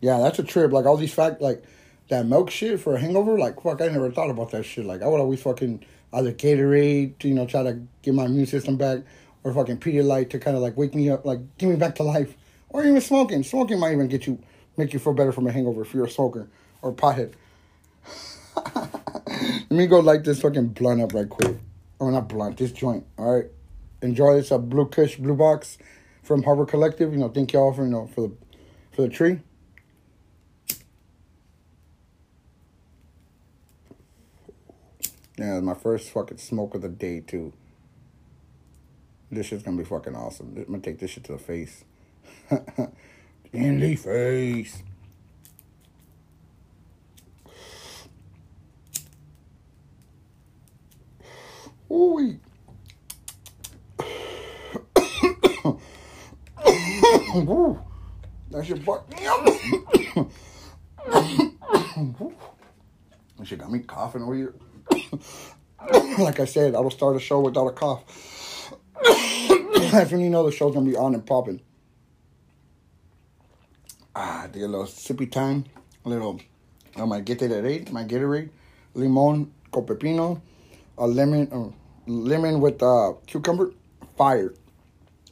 yeah, 0.00 0.18
that's 0.18 0.38
a 0.38 0.42
trip. 0.42 0.72
Like 0.72 0.86
all 0.86 0.96
these 0.96 1.12
fact, 1.12 1.40
like 1.40 1.64
that 2.08 2.26
milk 2.26 2.50
shit 2.50 2.80
for 2.80 2.94
a 2.94 3.00
hangover. 3.00 3.38
Like, 3.38 3.60
fuck, 3.62 3.80
I 3.80 3.88
never 3.88 4.10
thought 4.10 4.30
about 4.30 4.50
that 4.50 4.64
shit. 4.64 4.84
Like, 4.84 5.02
I 5.02 5.08
would 5.08 5.20
always 5.20 5.42
fucking 5.42 5.84
either 6.12 6.32
Gatorade 6.32 7.18
to 7.18 7.28
you 7.28 7.34
know 7.34 7.46
try 7.46 7.62
to 7.62 7.80
get 8.02 8.14
my 8.14 8.24
immune 8.24 8.46
system 8.46 8.76
back, 8.76 9.00
or 9.44 9.52
fucking 9.52 9.78
Pedialyte 9.78 10.30
to 10.30 10.38
kind 10.38 10.56
of 10.56 10.62
like 10.62 10.76
wake 10.76 10.94
me 10.94 11.10
up, 11.10 11.24
like 11.24 11.40
give 11.58 11.68
me 11.68 11.76
back 11.76 11.94
to 11.96 12.02
life, 12.02 12.36
or 12.68 12.84
even 12.84 13.00
smoking. 13.00 13.42
Smoking 13.42 13.78
might 13.78 13.92
even 13.92 14.08
get 14.08 14.26
you 14.26 14.38
make 14.76 14.92
you 14.92 14.98
feel 14.98 15.14
better 15.14 15.32
from 15.32 15.46
a 15.46 15.52
hangover 15.52 15.82
if 15.82 15.94
you're 15.94 16.04
a 16.04 16.10
smoker 16.10 16.48
or 16.82 16.92
pothead. 16.92 17.32
Let 18.64 19.70
me 19.70 19.86
go 19.86 20.00
light 20.00 20.24
this 20.24 20.40
fucking 20.40 20.68
blunt 20.68 21.00
up 21.00 21.14
right 21.14 21.28
quick. 21.28 21.56
Oh, 22.00 22.10
not 22.10 22.28
blunt, 22.28 22.58
this 22.58 22.72
joint. 22.72 23.06
All 23.18 23.36
right, 23.36 23.46
enjoy 24.02 24.34
this 24.34 24.52
uh, 24.52 24.58
blue 24.58 24.86
Kush 24.86 25.16
blue 25.16 25.34
box 25.34 25.78
from 26.22 26.42
Harbor 26.42 26.66
Collective. 26.66 27.12
You 27.12 27.18
know, 27.18 27.28
thank 27.28 27.52
y'all 27.52 27.72
for 27.72 27.84
you 27.84 27.90
know 27.90 28.06
for 28.06 28.28
the 28.28 28.32
for 28.92 29.02
the 29.02 29.08
tree. 29.08 29.40
Yeah, 35.38 35.60
my 35.60 35.74
first 35.74 36.10
fucking 36.10 36.38
smoke 36.38 36.74
of 36.74 36.82
the 36.82 36.88
day 36.88 37.20
too. 37.20 37.52
This 39.30 39.46
shit's 39.46 39.62
gonna 39.62 39.76
be 39.76 39.84
fucking 39.84 40.14
awesome. 40.14 40.54
I'm 40.56 40.64
gonna 40.64 40.80
take 40.80 40.98
this 40.98 41.10
shit 41.10 41.24
to 41.24 41.32
the 41.32 41.38
face. 41.38 41.84
In 43.52 43.80
the 43.80 43.96
face. 43.96 44.82
Ooh. 51.90 52.38
Ooh. 57.36 57.78
That 58.50 58.64
shit 58.64 58.82
fuck 58.82 59.08
me 59.10 59.26
up. 59.26 59.44
that 63.36 63.46
shit 63.46 63.58
got 63.58 63.70
me 63.70 63.80
coughing 63.80 64.22
over 64.22 64.34
here. 64.34 64.54
like 66.18 66.40
I 66.40 66.44
said, 66.44 66.74
I 66.74 66.80
will 66.80 66.90
start 66.90 67.16
a 67.16 67.20
show 67.20 67.40
without 67.40 67.66
a 67.66 67.72
cough. 67.72 68.72
That's 69.92 70.10
you 70.10 70.30
know 70.30 70.44
the 70.44 70.52
show's 70.52 70.74
gonna 70.74 70.88
be 70.88 70.96
on 70.96 71.14
and 71.14 71.24
popping. 71.24 71.60
Ah, 74.14 74.48
do 74.50 74.64
a 74.64 74.66
little 74.66 74.86
sippy 74.86 75.30
time, 75.30 75.66
a 76.04 76.08
little. 76.08 76.40
I 76.96 77.04
might 77.04 77.24
get 77.24 77.42
it 77.42 77.50
at 77.50 77.66
eight. 77.66 77.92
My 77.92 78.04
Gatorade, 78.04 78.48
limon 78.94 79.52
con 79.70 79.84
pepino, 79.84 80.40
a 80.98 81.06
lemon, 81.06 81.48
uh, 81.52 82.10
lemon 82.10 82.60
with 82.60 82.82
uh, 82.82 83.14
cucumber, 83.26 83.72
fire. 84.16 84.54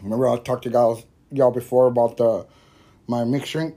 Remember 0.02 0.28
I 0.28 0.38
talked 0.38 0.64
to 0.64 0.70
y'all 0.70 1.02
y'all 1.30 1.50
before 1.50 1.86
about 1.86 2.16
the 2.16 2.46
my 3.06 3.24
mixed 3.24 3.52
drink, 3.52 3.74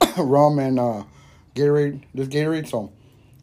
rum 0.16 0.58
and 0.58 0.78
uh, 0.78 1.04
Gatorade. 1.54 2.02
This 2.14 2.28
Gatorade, 2.28 2.68
so 2.68 2.92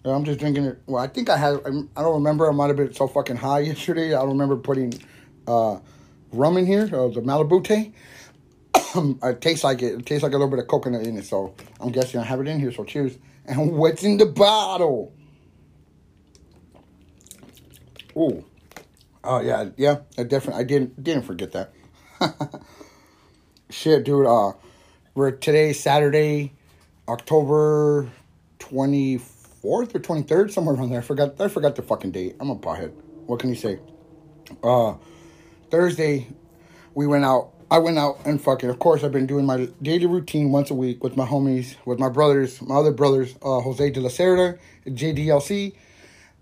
I'm 0.05 0.23
just 0.23 0.39
drinking 0.39 0.65
it. 0.65 0.81
Well, 0.85 1.03
I 1.03 1.07
think 1.07 1.29
I 1.29 1.37
had. 1.37 1.59
I 1.95 2.01
don't 2.01 2.15
remember. 2.15 2.49
I 2.49 2.53
might 2.53 2.67
have 2.67 2.77
been 2.77 2.93
so 2.93 3.07
fucking 3.07 3.37
high 3.37 3.59
yesterday. 3.59 4.13
I 4.13 4.19
don't 4.19 4.29
remember 4.29 4.57
putting 4.57 4.93
uh, 5.47 5.79
rum 6.31 6.57
in 6.57 6.65
here. 6.65 6.83
Uh, 6.83 7.07
the 7.09 7.21
Malibu 7.21 7.63
tea. 7.63 7.93
it 9.23 9.41
tastes 9.41 9.63
like 9.63 9.81
it. 9.81 9.99
It 9.99 10.05
tastes 10.05 10.23
like 10.23 10.33
a 10.33 10.37
little 10.37 10.49
bit 10.49 10.59
of 10.59 10.67
coconut 10.67 11.05
in 11.05 11.17
it. 11.17 11.25
So 11.25 11.55
I'm 11.79 11.91
guessing 11.91 12.19
I 12.19 12.23
have 12.23 12.39
it 12.39 12.47
in 12.47 12.59
here. 12.59 12.71
So 12.71 12.83
cheers. 12.83 13.17
And 13.45 13.73
what's 13.73 14.03
in 14.03 14.17
the 14.17 14.25
bottle? 14.25 15.13
Oh, 18.15 18.43
oh 19.23 19.41
yeah, 19.41 19.69
yeah. 19.77 19.99
I 20.17 20.23
definitely. 20.23 20.61
I 20.61 20.63
didn't 20.65 21.03
didn't 21.03 21.23
forget 21.23 21.51
that. 21.53 21.73
Shit, 23.69 24.03
dude. 24.03 24.27
Uh, 24.27 24.53
we're 25.15 25.31
today 25.31 25.73
Saturday, 25.73 26.53
October 27.07 28.09
twenty 28.59 29.17
fourth 29.17 29.95
or 29.95 29.99
twenty 29.99 30.23
third, 30.23 30.53
somewhere 30.53 30.75
around 30.75 30.89
there. 30.91 30.99
I 30.99 31.03
forgot. 31.03 31.39
I 31.41 31.47
forgot 31.47 31.75
the 31.75 31.81
fucking 31.81 32.11
date. 32.11 32.35
I'm 32.39 32.49
a 32.49 32.55
pothead. 32.55 32.91
What 33.25 33.39
can 33.39 33.49
you 33.49 33.55
say? 33.55 33.79
Uh, 34.63 34.95
Thursday, 35.71 36.27
we 36.93 37.07
went 37.07 37.25
out. 37.25 37.51
I 37.71 37.79
went 37.79 37.97
out 37.97 38.19
and 38.25 38.39
fucking. 38.39 38.69
Of 38.69 38.77
course, 38.77 39.03
I've 39.03 39.11
been 39.11 39.25
doing 39.25 39.45
my 39.47 39.69
daily 39.81 40.05
routine 40.05 40.51
once 40.51 40.69
a 40.69 40.75
week 40.75 41.03
with 41.03 41.17
my 41.17 41.25
homies, 41.25 41.75
with 41.85 41.97
my 41.97 42.09
brothers, 42.09 42.61
my 42.61 42.75
other 42.75 42.91
brothers, 42.91 43.33
uh, 43.41 43.59
Jose 43.61 43.89
de 43.89 43.99
la 43.99 44.09
Cerda, 44.09 44.59
JDLC, 44.85 45.73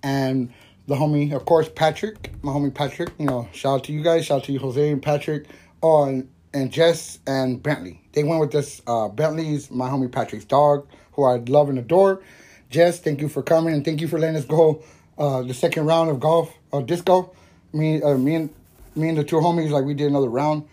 and 0.03 0.51
the 0.88 0.95
homie, 0.95 1.33
of 1.33 1.45
course, 1.45 1.69
Patrick, 1.69 2.31
my 2.43 2.51
homie 2.51 2.73
Patrick. 2.73 3.11
You 3.17 3.25
know, 3.25 3.47
shout 3.53 3.79
out 3.79 3.83
to 3.85 3.93
you 3.93 4.03
guys. 4.03 4.25
Shout 4.25 4.39
out 4.39 4.43
to 4.45 4.51
you, 4.51 4.59
Jose 4.59 4.91
and 4.91 5.01
Patrick. 5.01 5.47
Oh, 5.83 6.23
and, 6.53 6.71
Jess 6.71 7.19
and 7.25 7.61
Bentley. 7.63 8.01
They 8.13 8.23
went 8.23 8.41
with 8.41 8.51
this. 8.51 8.81
Uh, 8.85 9.07
Bentley's 9.07 9.71
my 9.71 9.89
homie 9.89 10.11
Patrick's 10.11 10.45
dog, 10.45 10.88
who 11.13 11.23
I 11.23 11.38
love 11.38 11.69
and 11.69 11.79
adore. 11.79 12.21
Jess, 12.69 13.00
thank 13.00 13.21
you 13.21 13.29
for 13.29 13.41
coming 13.41 13.73
and 13.73 13.83
thank 13.83 14.01
you 14.01 14.07
for 14.07 14.19
letting 14.19 14.35
us 14.35 14.45
go 14.45 14.83
uh, 15.17 15.41
the 15.43 15.53
second 15.53 15.85
round 15.85 16.09
of 16.09 16.19
golf, 16.19 16.53
uh, 16.73 16.81
disco. 16.81 17.33
Me, 17.73 18.01
uh, 18.01 18.17
me 18.17 18.35
and 18.35 18.50
me 18.95 19.09
and 19.09 19.17
the 19.17 19.23
two 19.23 19.38
homies, 19.38 19.71
like 19.71 19.85
we 19.85 19.93
did 19.93 20.07
another 20.07 20.29
round. 20.29 20.67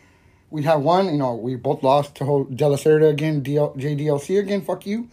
We 0.51 0.63
had 0.63 0.77
one, 0.77 1.07
you 1.07 1.19
know, 1.19 1.35
we 1.35 1.57
both 1.57 1.83
lost 1.83 2.15
to 2.17 2.49
De 2.53 2.69
La 2.69 2.77
Cerda 2.77 3.11
again, 3.11 3.43
DL, 3.43 3.77
JDLC 3.77 4.41
again. 4.41 4.63
Fuck 4.63 4.87
you. 4.87 5.09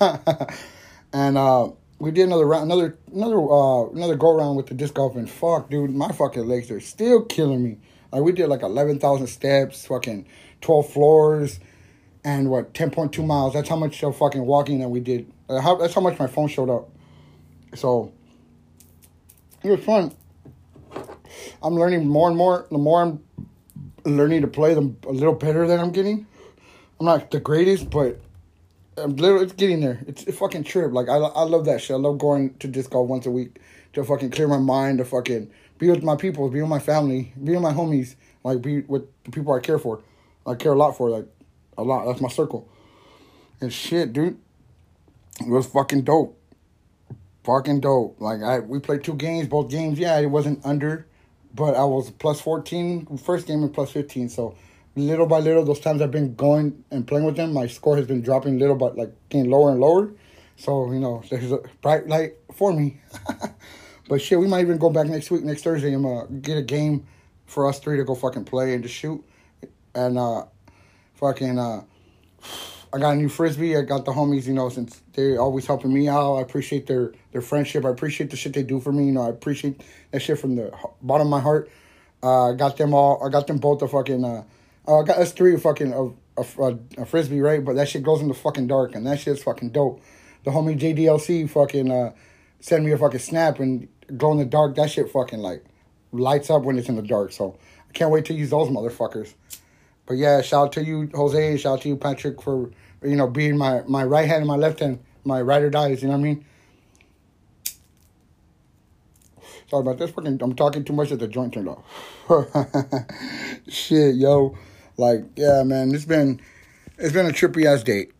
and 1.12 1.36
uh, 1.36 1.70
we 2.02 2.10
did 2.10 2.26
another 2.26 2.46
round, 2.46 2.64
another 2.64 2.98
another 3.14 3.38
uh, 3.38 3.88
another 3.90 4.16
go 4.16 4.32
around 4.32 4.56
with 4.56 4.66
the 4.66 4.74
disc 4.74 4.94
golf, 4.94 5.14
and 5.14 5.30
fuck, 5.30 5.70
dude, 5.70 5.94
my 5.94 6.10
fucking 6.10 6.48
legs 6.48 6.68
are 6.72 6.80
still 6.80 7.22
killing 7.22 7.62
me. 7.62 7.78
Like 8.10 8.22
we 8.22 8.32
did 8.32 8.48
like 8.48 8.62
eleven 8.62 8.98
thousand 8.98 9.28
steps, 9.28 9.86
fucking 9.86 10.26
twelve 10.60 10.90
floors, 10.90 11.60
and 12.24 12.50
what 12.50 12.74
ten 12.74 12.90
point 12.90 13.12
two 13.12 13.22
miles. 13.22 13.54
That's 13.54 13.68
how 13.68 13.76
much 13.76 14.02
of 14.02 14.16
fucking 14.16 14.44
walking 14.44 14.80
that 14.80 14.88
we 14.88 14.98
did 14.98 15.32
uh, 15.48 15.60
how, 15.60 15.76
that's 15.76 15.94
how 15.94 16.00
much 16.00 16.18
my 16.18 16.26
phone 16.26 16.48
showed 16.48 16.70
up. 16.70 16.90
So 17.76 18.12
it 19.62 19.70
was 19.70 19.84
fun. 19.84 20.12
I'm 21.62 21.74
learning 21.74 22.08
more 22.08 22.26
and 22.26 22.36
more. 22.36 22.66
The 22.68 22.78
more 22.78 23.00
I'm 23.00 23.24
learning 24.04 24.40
to 24.40 24.48
play, 24.48 24.74
the 24.74 24.92
a 25.06 25.12
little 25.12 25.34
better 25.34 25.68
that 25.68 25.78
I'm 25.78 25.92
getting. 25.92 26.26
I'm 26.98 27.06
not 27.06 27.30
the 27.30 27.38
greatest, 27.38 27.90
but 27.90 28.20
I'm 28.96 29.16
literally 29.16 29.44
it's 29.44 29.54
getting 29.54 29.80
there. 29.80 30.00
It's 30.06 30.26
a 30.26 30.32
fucking 30.32 30.64
trip. 30.64 30.92
Like 30.92 31.08
I, 31.08 31.16
I 31.16 31.42
love 31.44 31.64
that 31.64 31.80
shit. 31.80 31.94
I 31.94 31.98
love 31.98 32.18
going 32.18 32.54
to 32.58 32.68
disco 32.68 33.02
once 33.02 33.26
a 33.26 33.30
week 33.30 33.58
to 33.94 34.04
fucking 34.04 34.30
clear 34.30 34.48
my 34.48 34.58
mind, 34.58 34.98
to 34.98 35.04
fucking 35.04 35.50
be 35.78 35.90
with 35.90 36.02
my 36.02 36.16
people, 36.16 36.48
be 36.48 36.60
with 36.60 36.70
my 36.70 36.78
family, 36.78 37.32
be 37.42 37.52
with 37.52 37.62
my 37.62 37.72
homies, 37.72 38.14
like 38.44 38.60
be 38.60 38.80
with 38.82 39.06
the 39.24 39.30
people 39.30 39.52
I 39.54 39.60
care 39.60 39.78
for. 39.78 40.02
I 40.46 40.54
care 40.54 40.72
a 40.72 40.76
lot 40.76 40.96
for, 40.96 41.08
like 41.08 41.26
a 41.78 41.82
lot. 41.82 42.06
That's 42.06 42.20
my 42.20 42.28
circle. 42.28 42.68
And 43.60 43.72
shit, 43.72 44.12
dude. 44.12 44.38
It 45.40 45.48
was 45.48 45.66
fucking 45.66 46.02
dope. 46.02 46.38
Fucking 47.44 47.80
dope. 47.80 48.20
Like 48.20 48.42
I 48.42 48.60
we 48.60 48.78
played 48.78 49.02
two 49.02 49.14
games, 49.14 49.48
both 49.48 49.70
games, 49.70 49.98
yeah, 49.98 50.18
it 50.18 50.26
wasn't 50.26 50.64
under, 50.64 51.06
but 51.54 51.74
I 51.74 51.84
was 51.84 52.10
plus 52.10 52.40
14 52.40 53.18
first 53.18 53.46
game 53.46 53.62
and 53.62 53.72
plus 53.72 53.90
15. 53.90 54.28
So 54.28 54.56
little 54.94 55.26
by 55.26 55.38
little 55.38 55.64
those 55.64 55.80
times 55.80 56.02
I've 56.02 56.10
been 56.10 56.34
going 56.34 56.84
and 56.90 57.06
playing 57.06 57.24
with 57.24 57.36
them, 57.36 57.52
my 57.52 57.66
score 57.66 57.96
has 57.96 58.06
been 58.06 58.22
dropping 58.22 58.58
little 58.58 58.76
but 58.76 58.96
like 58.96 59.12
getting 59.28 59.50
lower 59.50 59.70
and 59.70 59.80
lower. 59.80 60.12
So, 60.56 60.92
you 60.92 61.00
know, 61.00 61.22
there's 61.30 61.52
a 61.52 61.60
bright 61.80 62.06
light 62.08 62.34
for 62.54 62.72
me. 62.72 63.00
but 64.08 64.20
shit, 64.20 64.38
we 64.38 64.46
might 64.46 64.60
even 64.60 64.78
go 64.78 64.90
back 64.90 65.06
next 65.06 65.30
week, 65.30 65.44
next 65.44 65.64
Thursday, 65.64 65.94
and 65.94 66.04
uh, 66.04 66.26
get 66.40 66.58
a 66.58 66.62
game 66.62 67.06
for 67.46 67.68
us 67.68 67.78
three 67.78 67.96
to 67.98 68.04
go 68.04 68.14
fucking 68.14 68.44
play 68.44 68.74
and 68.74 68.82
just 68.82 68.94
shoot. 68.94 69.22
And 69.94 70.18
uh 70.18 70.44
fucking 71.14 71.58
uh 71.58 71.82
I 72.94 72.98
got 72.98 73.12
a 73.12 73.16
new 73.16 73.30
frisbee. 73.30 73.74
I 73.76 73.82
got 73.82 74.04
the 74.04 74.12
homies, 74.12 74.46
you 74.46 74.52
know, 74.52 74.68
since 74.68 75.00
they're 75.14 75.40
always 75.40 75.66
helping 75.66 75.92
me 75.92 76.08
out. 76.08 76.36
I 76.36 76.42
appreciate 76.42 76.86
their 76.86 77.12
their 77.32 77.40
friendship. 77.40 77.84
I 77.84 77.90
appreciate 77.90 78.30
the 78.30 78.36
shit 78.36 78.52
they 78.52 78.62
do 78.62 78.80
for 78.80 78.92
me. 78.92 79.06
You 79.06 79.12
know, 79.12 79.22
I 79.22 79.30
appreciate 79.30 79.82
that 80.10 80.20
shit 80.20 80.38
from 80.38 80.56
the 80.56 80.72
bottom 81.00 81.26
of 81.26 81.30
my 81.30 81.40
heart. 81.40 81.70
Uh, 82.22 82.50
I 82.50 82.54
got 82.54 82.76
them 82.76 82.94
all. 82.94 83.24
I 83.24 83.30
got 83.30 83.46
them 83.46 83.58
both 83.58 83.80
the 83.80 83.88
fucking. 83.88 84.24
Uh, 84.24 84.44
uh 84.86 85.00
I 85.00 85.04
got 85.04 85.18
us 85.18 85.32
three 85.32 85.56
fucking 85.56 85.92
a, 85.92 86.40
a, 86.40 86.78
a, 86.98 87.06
frisbee, 87.06 87.40
right? 87.40 87.64
But 87.64 87.76
that 87.76 87.88
shit 87.88 88.02
goes 88.02 88.20
in 88.20 88.28
the 88.28 88.34
fucking 88.34 88.66
dark, 88.66 88.94
and 88.94 89.06
that 89.06 89.20
shit's 89.20 89.42
fucking 89.42 89.70
dope. 89.70 90.00
The 90.44 90.50
homie 90.50 90.78
JDLC 90.78 91.48
fucking 91.48 91.90
uh, 91.90 92.12
sent 92.60 92.84
me 92.84 92.92
a 92.92 92.98
fucking 92.98 93.20
snap 93.20 93.60
and 93.60 93.88
glow 94.16 94.32
in 94.32 94.38
the 94.38 94.44
dark. 94.44 94.74
That 94.76 94.90
shit 94.90 95.10
fucking 95.10 95.38
like 95.38 95.64
lights 96.10 96.50
up 96.50 96.62
when 96.62 96.78
it's 96.78 96.88
in 96.88 96.96
the 96.96 97.02
dark. 97.02 97.32
So 97.32 97.58
I 97.88 97.92
can't 97.92 98.10
wait 98.10 98.24
to 98.26 98.34
use 98.34 98.50
those 98.50 98.68
motherfuckers. 98.68 99.34
But 100.06 100.14
yeah, 100.14 100.42
shout 100.42 100.66
out 100.66 100.72
to 100.72 100.84
you, 100.84 101.08
Jose. 101.14 101.58
Shout 101.58 101.74
out 101.74 101.82
to 101.82 101.88
you, 101.88 101.96
Patrick, 101.96 102.42
for 102.42 102.70
you 103.02 103.16
know 103.16 103.28
being 103.28 103.56
my 103.56 103.82
my 103.86 104.04
right 104.04 104.26
hand 104.26 104.38
and 104.38 104.48
my 104.48 104.56
left 104.56 104.80
hand, 104.80 105.00
my 105.24 105.40
ride 105.40 105.62
or 105.62 105.70
dies. 105.70 106.02
You 106.02 106.08
know 106.08 106.14
what 106.14 106.20
I 106.20 106.24
mean? 106.24 106.44
Sorry 109.72 109.80
about 109.80 109.96
this. 109.98 110.10
Fucking, 110.10 110.42
I'm 110.42 110.54
talking 110.54 110.84
too 110.84 110.92
much 110.92 111.12
at 111.12 111.18
the 111.18 111.28
joint 111.28 111.54
turned 111.54 111.68
off. 111.68 111.82
Shit, 113.68 114.16
yo, 114.16 114.54
like 115.02 115.24
yeah, 115.36 115.62
man. 115.64 115.94
It's 115.94 116.04
been 116.04 116.40
it's 116.96 117.12
been 117.12 117.26
a 117.26 117.30
trippy 117.30 117.66
ass 117.66 117.82
date, 117.82 118.12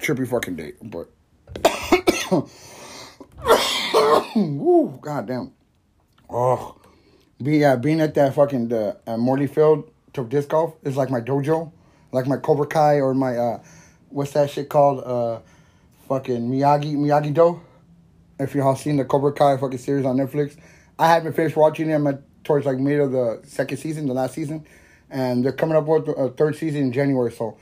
trippy 0.00 0.26
fucking 0.26 0.56
date. 0.56 0.76
But 0.82 1.08
woo, 4.34 4.98
goddamn. 5.00 5.52
Oh, 6.28 6.76
be 7.42 7.58
yeah, 7.58 7.76
being 7.76 8.00
at 8.00 8.14
that 8.14 8.34
fucking 8.34 8.68
the 8.68 8.96
uh, 9.06 9.16
Morley 9.16 9.46
Field 9.46 9.90
to 10.14 10.24
disc 10.24 10.48
golf 10.48 10.74
is 10.82 10.96
like 10.96 11.10
my 11.10 11.20
dojo, 11.20 11.70
like 12.12 12.26
my 12.26 12.36
Cobra 12.36 12.66
Kai 12.66 13.00
or 13.00 13.14
my 13.14 13.36
uh, 13.36 13.62
what's 14.08 14.32
that 14.32 14.50
shit 14.50 14.68
called? 14.68 15.04
Uh, 15.04 15.40
fucking 16.08 16.50
Miyagi 16.50 16.96
Miyagi 16.96 17.34
Do. 17.34 17.60
If 18.38 18.54
y'all 18.54 18.74
seen 18.74 18.96
the 18.96 19.04
Cobra 19.04 19.32
Kai 19.32 19.58
fucking 19.58 19.78
series 19.78 20.06
on 20.06 20.16
Netflix, 20.16 20.56
I 20.98 21.08
haven't 21.08 21.34
finished 21.34 21.56
watching 21.56 21.88
them 21.88 22.06
at, 22.06 22.22
towards 22.42 22.64
like 22.64 22.78
mid 22.78 22.98
of 22.98 23.12
the 23.12 23.42
second 23.44 23.76
season, 23.76 24.06
the 24.06 24.14
last 24.14 24.34
season, 24.34 24.64
and 25.10 25.44
they're 25.44 25.52
coming 25.52 25.76
up 25.76 25.86
with 25.86 26.08
a 26.08 26.30
third 26.30 26.56
season 26.56 26.82
in 26.82 26.92
January. 26.92 27.32
So 27.32 27.56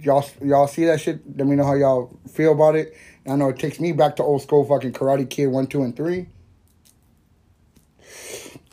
y'all 0.00 0.24
y'all 0.42 0.66
see 0.66 0.84
that 0.86 1.00
shit? 1.00 1.20
Let 1.38 1.46
me 1.46 1.56
know 1.56 1.64
how 1.64 1.74
y'all 1.74 2.18
feel 2.32 2.52
about 2.52 2.76
it. 2.76 2.96
I 3.26 3.36
know 3.36 3.50
it 3.50 3.58
takes 3.58 3.78
me 3.78 3.92
back 3.92 4.16
to 4.16 4.22
old 4.22 4.42
school 4.42 4.64
fucking 4.64 4.92
Karate 4.92 5.28
Kid 5.28 5.46
one, 5.46 5.66
two, 5.66 5.82
and 5.82 5.94
three. 5.94 6.26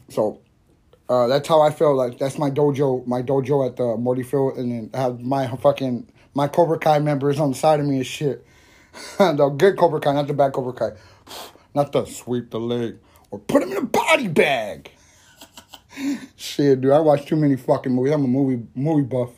So 0.10 0.42
uh, 1.08 1.28
that's 1.28 1.48
how 1.48 1.62
I 1.62 1.72
feel. 1.72 1.96
Like 1.96 2.18
that's 2.18 2.38
my 2.38 2.50
dojo, 2.50 3.06
my 3.06 3.22
dojo 3.22 3.68
at 3.68 3.76
the 3.76 3.96
Morley 3.98 4.24
Field, 4.24 4.58
and 4.58 4.72
then 4.72 4.90
I 4.94 4.98
have 4.98 5.20
my 5.22 5.48
fucking 5.48 6.12
my 6.34 6.48
Cobra 6.48 6.80
Kai 6.80 7.00
members 7.00 7.40
on 7.40 7.52
the 7.52 7.58
side 7.58 7.80
of 7.80 7.86
me 7.86 7.98
and 7.98 8.08
shit. 8.08 8.46
the 9.18 9.50
good 9.58 9.78
Cobra 9.78 10.00
Kai, 10.00 10.14
not 10.14 10.28
the 10.28 10.34
bad 10.34 10.54
Cobra 10.54 10.74
Kai, 10.74 10.98
not 11.76 11.92
the 11.92 12.06
sweep 12.06 12.50
the 12.50 12.60
leg 12.60 12.98
or 13.32 13.40
put 13.40 13.62
him 13.62 13.72
in 13.72 13.78
a 13.78 13.82
body 13.86 14.28
bag. 14.28 14.92
Shit, 16.36 16.82
dude, 16.82 16.92
I 16.92 17.00
watch 17.00 17.26
too 17.26 17.36
many 17.36 17.56
fucking 17.56 17.92
movies. 17.92 18.14
I'm 18.14 18.26
a 18.26 18.28
movie 18.28 18.66
movie 18.76 19.04
buff. 19.04 19.32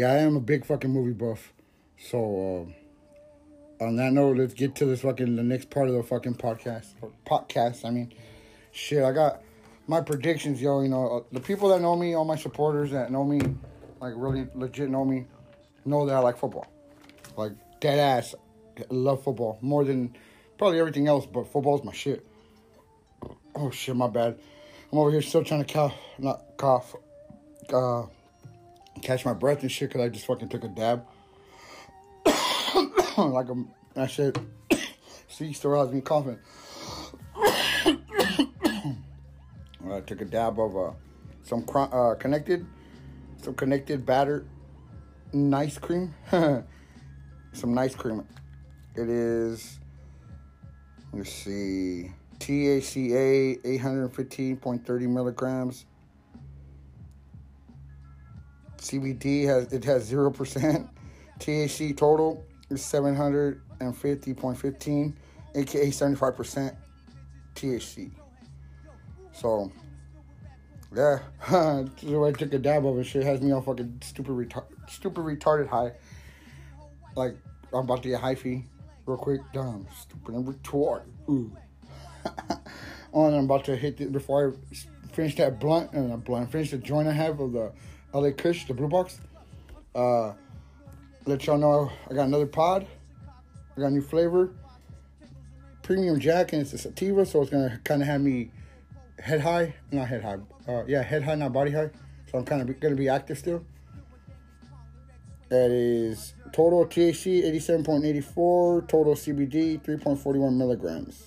yeah, 0.00 0.12
I 0.12 0.16
am 0.16 0.34
a 0.34 0.40
big 0.40 0.64
fucking 0.64 0.90
movie 0.90 1.12
buff. 1.12 1.52
So, 1.98 2.72
uh, 3.80 3.84
on 3.84 3.96
that 3.96 4.14
note, 4.14 4.38
let's 4.38 4.54
get 4.54 4.74
to 4.76 4.86
this 4.86 5.02
fucking 5.02 5.36
the 5.36 5.42
next 5.42 5.68
part 5.68 5.88
of 5.88 5.94
the 5.94 6.02
fucking 6.02 6.36
podcast. 6.36 6.94
podcast, 7.26 7.84
I 7.84 7.90
mean, 7.90 8.14
shit, 8.72 9.04
I 9.04 9.12
got 9.12 9.42
my 9.86 10.00
predictions, 10.00 10.62
yo. 10.62 10.80
You 10.80 10.88
know, 10.88 11.18
uh, 11.18 11.22
the 11.32 11.40
people 11.40 11.68
that 11.68 11.82
know 11.82 11.96
me, 11.96 12.14
all 12.14 12.24
my 12.24 12.36
supporters 12.36 12.92
that 12.92 13.12
know 13.12 13.24
me, 13.24 13.40
like 14.00 14.14
really 14.16 14.46
legit 14.54 14.90
know 14.90 15.04
me, 15.04 15.26
know 15.84 16.06
that 16.06 16.14
I 16.14 16.18
like 16.20 16.38
football. 16.38 16.66
Like 17.36 17.52
dead 17.80 17.98
ass, 17.98 18.34
love 18.88 19.22
football 19.22 19.58
more 19.60 19.84
than 19.84 20.16
probably 20.58 20.80
everything 20.80 21.06
else. 21.06 21.26
But 21.26 21.44
football's 21.52 21.84
my 21.84 21.92
shit. 21.92 22.26
Oh 23.54 23.70
shit, 23.70 23.94
my 23.94 24.08
bad. 24.08 24.38
I'm 24.92 24.98
over 24.98 25.10
here 25.10 25.22
still 25.22 25.44
trying 25.44 25.64
to 25.64 25.72
cough, 25.72 25.94
not 26.18 26.56
cough. 26.56 26.96
Uh, 27.72 28.06
catch 29.02 29.24
my 29.24 29.32
breath 29.32 29.62
and 29.62 29.70
shit 29.70 29.88
because 29.90 30.02
I 30.02 30.08
just 30.08 30.26
fucking 30.26 30.48
took 30.48 30.64
a 30.64 30.68
dab. 30.68 31.04
like 33.16 33.48
a, 33.48 33.64
that 33.94 34.10
shit. 34.10 34.38
See, 35.28 35.52
still 35.52 35.78
has 35.78 35.92
me 35.94 36.00
coughing. 36.00 36.38
I 39.90 40.00
took 40.06 40.20
a 40.20 40.24
dab 40.24 40.58
of 40.58 40.76
uh, 40.76 40.92
some 41.42 41.64
uh, 41.74 42.14
connected, 42.14 42.66
some 43.42 43.54
connected 43.54 44.04
batter, 44.04 44.44
nice 45.32 45.78
cream, 45.78 46.14
some 47.52 47.74
nice 47.74 47.94
cream. 47.94 48.26
It 48.94 49.08
is. 49.08 49.78
Let's 51.12 51.32
see. 51.32 52.12
THCA 52.38 53.60
815.30 53.62 55.08
milligrams. 55.08 55.86
CBD 58.78 59.44
has 59.44 59.72
it 59.72 59.84
has 59.84 60.04
zero 60.04 60.30
percent. 60.30 60.88
THC 61.38 61.96
total 61.96 62.44
is 62.70 62.82
750.15, 62.82 65.14
aka 65.54 65.88
75% 65.88 66.76
THC. 67.54 68.10
So, 69.32 69.70
yeah, 70.94 71.18
so 71.48 72.24
I 72.24 72.32
took 72.32 72.52
a 72.52 72.58
dab 72.58 72.86
of 72.86 72.98
it. 72.98 73.04
Shit 73.04 73.22
has 73.22 73.40
me 73.40 73.52
all 73.52 73.62
fucking 73.62 74.00
stupid, 74.02 74.32
retar- 74.32 74.64
stupid, 74.88 75.20
retarded 75.24 75.68
high. 75.68 75.92
Like 77.14 77.36
I'm 77.72 77.80
about 77.80 78.02
to 78.02 78.08
get 78.08 78.20
hyphy 78.20 78.64
real 79.06 79.16
quick. 79.16 79.40
Dumb, 79.52 79.86
stupid, 79.96 80.34
and 80.34 80.46
retarded. 80.46 81.06
Ooh. 81.28 81.56
oh, 83.14 83.26
and 83.26 83.36
I'm 83.36 83.44
about 83.44 83.64
to 83.66 83.76
hit 83.76 84.00
it 84.00 84.12
before 84.12 84.52
I 84.52 84.76
finish 85.12 85.36
that 85.36 85.60
blunt 85.60 85.92
and 85.92 86.12
a 86.12 86.16
blunt. 86.16 86.50
Finish 86.50 86.72
the 86.72 86.78
joint 86.78 87.08
I 87.08 87.12
have 87.12 87.40
of 87.40 87.52
the 87.52 87.72
LA 88.12 88.30
Kush, 88.30 88.66
the 88.66 88.74
blue 88.74 88.88
box. 88.88 89.20
Uh, 89.94 90.32
let 91.26 91.46
y'all 91.46 91.58
know 91.58 91.90
I 92.10 92.14
got 92.14 92.26
another 92.26 92.46
pod. 92.46 92.86
I 93.76 93.80
got 93.80 93.86
a 93.86 93.90
new 93.90 94.02
flavor. 94.02 94.52
Premium 95.82 96.20
Jack, 96.20 96.52
and 96.52 96.62
it's 96.62 96.72
a 96.72 96.78
sativa, 96.78 97.24
so 97.26 97.42
it's 97.42 97.50
gonna 97.50 97.80
kind 97.84 98.02
of 98.02 98.08
have 98.08 98.20
me 98.20 98.50
head 99.20 99.40
high, 99.40 99.74
not 99.92 100.08
head 100.08 100.22
high. 100.22 100.38
Uh, 100.66 100.84
yeah, 100.86 101.02
head 101.02 101.22
high, 101.22 101.34
not 101.34 101.52
body 101.52 101.70
high. 101.70 101.90
So 102.30 102.38
I'm 102.38 102.44
kind 102.44 102.62
of 102.62 102.80
gonna 102.80 102.94
be 102.94 103.08
active 103.08 103.38
still. 103.38 103.64
That 105.48 105.70
is 105.70 106.34
total 106.52 106.86
THC 106.86 107.42
87.84, 107.44 108.86
total 108.86 109.14
CBD 109.14 109.80
3.41 109.82 110.54
milligrams, 110.56 111.26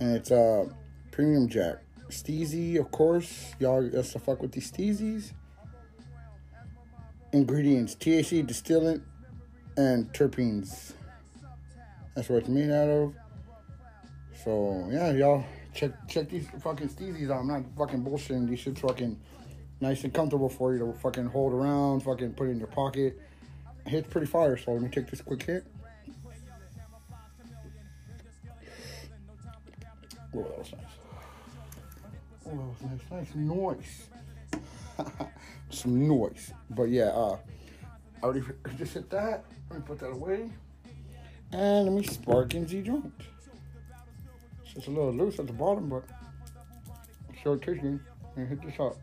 and 0.00 0.16
it's 0.16 0.32
uh 0.32 0.66
premium 1.12 1.48
Jack. 1.48 1.76
Steezy, 2.08 2.78
of 2.78 2.90
course. 2.90 3.54
Y'all 3.58 3.88
got 3.88 4.04
to 4.04 4.18
fuck 4.18 4.40
with 4.40 4.52
these 4.52 4.70
Steezies. 4.70 5.32
Ingredients 7.32 7.96
THC 7.96 8.46
distillant 8.46 9.02
and 9.76 10.12
terpenes. 10.12 10.92
That's 12.14 12.28
what 12.28 12.38
it's 12.40 12.48
made 12.48 12.70
out 12.70 12.88
of. 12.88 13.14
So 14.44 14.88
yeah, 14.90 15.12
y'all 15.12 15.44
check 15.76 15.92
check 16.08 16.28
these 16.28 16.48
fucking 16.60 16.88
steezies 16.88 17.30
out. 17.30 17.40
I'm 17.40 17.48
not 17.48 17.62
fucking 17.76 18.02
bullshitting. 18.02 18.48
These 18.48 18.60
shit's 18.60 18.80
fucking 18.80 19.20
nice 19.80 20.02
and 20.04 20.12
comfortable 20.12 20.48
for 20.48 20.72
you 20.72 20.78
to 20.80 20.92
fucking 20.94 21.26
hold 21.26 21.52
around, 21.52 22.00
fucking 22.00 22.32
put 22.32 22.48
it 22.48 22.52
in 22.52 22.58
your 22.58 22.68
pocket. 22.68 23.20
It 23.84 23.90
hits 23.90 24.08
pretty 24.08 24.26
fire. 24.26 24.56
So 24.56 24.72
let 24.72 24.82
me 24.82 24.88
take 24.88 25.08
this 25.10 25.20
quick 25.20 25.42
hit. 25.42 25.66
Oh, 30.34 30.42
that 30.42 30.58
was 30.58 30.72
nice. 30.72 30.82
Oh, 32.46 32.50
that 32.50 32.56
was 32.56 33.00
nice, 33.10 33.10
nice 33.10 33.34
noise. 33.34 34.08
Some 35.70 36.08
noise. 36.08 36.52
But 36.70 36.84
yeah, 36.84 37.08
uh, 37.08 37.38
I 38.22 38.24
already 38.24 38.42
just 38.78 38.94
hit 38.94 39.10
that. 39.10 39.44
Let 39.70 39.78
me 39.78 39.84
put 39.86 39.98
that 40.00 40.10
away. 40.10 40.50
And 41.52 41.84
let 41.86 41.92
me 41.92 42.02
spark 42.02 42.54
in 42.54 42.66
Z 42.66 42.82
joint. 42.82 43.12
It's 44.76 44.88
a 44.88 44.90
little 44.90 45.12
loose 45.12 45.38
at 45.38 45.46
the 45.46 45.54
bottom, 45.54 45.88
but 45.88 46.04
sure 47.42 47.54
it. 47.54 47.82
And 47.82 48.00
hit 48.48 48.60
this 48.62 48.78
up. 48.80 48.96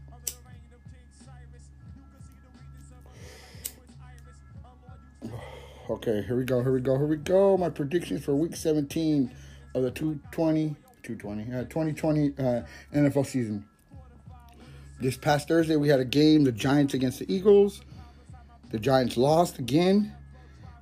Okay, 5.89 6.23
here 6.27 6.37
we 6.37 6.45
go, 6.45 6.61
here 6.61 6.71
we 6.71 6.79
go, 6.79 6.95
here 6.97 7.07
we 7.07 7.17
go. 7.17 7.57
My 7.57 7.69
predictions 7.69 8.23
for 8.23 8.35
week 8.35 8.55
17 8.55 9.31
of 9.73 9.83
the 9.83 9.91
220, 9.91 10.75
220, 11.01 11.53
uh, 11.53 11.63
2020 11.63 12.33
uh, 12.37 12.61
NFL 12.93 13.25
season. 13.25 13.65
This 15.01 15.17
past 15.17 15.47
Thursday, 15.47 15.75
we 15.75 15.89
had 15.89 15.99
a 15.99 16.05
game, 16.05 16.43
the 16.43 16.51
Giants 16.51 16.93
against 16.93 17.19
the 17.19 17.33
Eagles. 17.33 17.81
The 18.69 18.79
Giants 18.79 19.17
lost 19.17 19.59
again, 19.59 20.13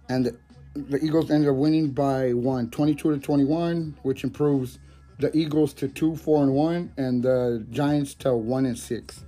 and 0.09 0.25
the, 0.25 0.37
the 0.73 1.03
Eagles 1.03 1.29
ended 1.29 1.49
up 1.49 1.55
winning 1.55 1.89
by 1.89 2.33
one, 2.33 2.69
22 2.69 3.15
to 3.15 3.19
21, 3.19 3.97
which 4.03 4.23
improves 4.23 4.79
the 5.19 5.35
Eagles 5.35 5.73
to 5.73 5.87
2 5.87 6.15
4 6.15 6.43
and 6.43 6.53
1, 6.53 6.93
and 6.97 7.23
the 7.23 7.65
Giants 7.71 8.13
to 8.15 8.33
1 8.33 8.65
and 8.65 8.77
6. 8.77 9.25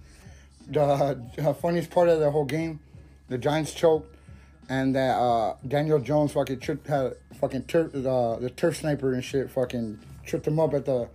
The, 0.67 1.21
the 1.36 1.53
funniest 1.53 1.91
part 1.91 2.10
of 2.10 2.19
the 2.19 2.32
whole 2.32 2.45
game, 2.45 2.79
the 3.27 3.38
Giants 3.38 3.73
choked, 3.73 4.15
and 4.69 4.95
that 4.95 5.17
uh, 5.17 5.56
Daniel 5.67 5.99
Jones 5.99 6.32
fucking 6.32 6.60
tripped, 6.60 6.88
had 6.88 7.15
fucking 7.39 7.65
tur- 7.65 7.91
uh, 7.93 8.39
the 8.39 8.49
turf 8.56 8.77
sniper 8.77 9.13
and 9.13 9.23
shit 9.23 9.51
fucking 9.51 9.99
tripped 10.25 10.47
him 10.47 10.60
up 10.60 10.73
at 10.73 10.86
the 10.86 11.10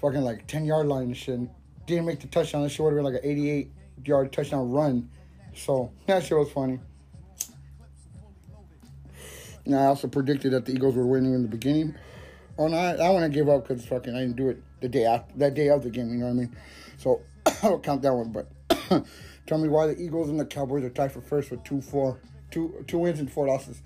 fucking 0.00 0.22
like 0.22 0.46
10 0.48 0.64
yard 0.64 0.86
line 0.88 1.04
and 1.04 1.16
shit. 1.16 1.40
Didn't 1.86 2.06
make 2.06 2.20
the 2.20 2.26
touchdown. 2.26 2.62
This 2.62 2.72
shit 2.72 2.80
would 2.80 2.90
have 2.90 2.96
been 2.96 3.04
like 3.04 3.22
an 3.22 3.30
88 3.30 3.70
yard 4.04 4.32
touchdown 4.32 4.70
run. 4.70 5.08
So 5.54 5.92
that 6.06 6.24
shit 6.24 6.36
was 6.36 6.50
funny. 6.50 6.80
And 9.64 9.74
I 9.74 9.86
also 9.86 10.08
predicted 10.08 10.52
that 10.52 10.66
the 10.66 10.72
Eagles 10.72 10.94
were 10.94 11.06
winning 11.06 11.34
in 11.34 11.42
the 11.42 11.48
beginning. 11.48 11.94
Oh 12.58 12.68
no, 12.68 12.76
I, 12.76 12.94
I 12.94 13.10
want 13.10 13.24
to 13.24 13.30
give 13.30 13.48
up 13.48 13.66
because 13.66 13.84
fucking 13.86 14.14
I 14.14 14.20
didn't 14.20 14.36
do 14.36 14.50
it 14.50 14.62
the 14.80 14.88
day 14.88 15.04
after 15.04 15.36
that 15.38 15.54
day 15.54 15.68
of 15.68 15.82
the 15.82 15.90
game. 15.90 16.10
You 16.10 16.18
know 16.18 16.26
what 16.26 16.32
I 16.32 16.34
mean? 16.34 16.56
So 16.98 17.22
I 17.46 17.68
don't 17.68 17.82
count 17.82 18.02
that 18.02 18.14
one. 18.14 18.32
But 18.32 18.48
tell 19.46 19.58
me 19.58 19.68
why 19.68 19.86
the 19.86 20.00
Eagles 20.00 20.28
and 20.28 20.38
the 20.38 20.44
Cowboys 20.44 20.84
are 20.84 20.90
tied 20.90 21.12
for 21.12 21.20
first 21.20 21.50
with 21.50 21.64
two 21.64 21.80
four 21.80 22.20
two 22.50 22.84
two 22.86 22.98
wins 22.98 23.18
and 23.20 23.30
four 23.30 23.46
losses. 23.46 23.82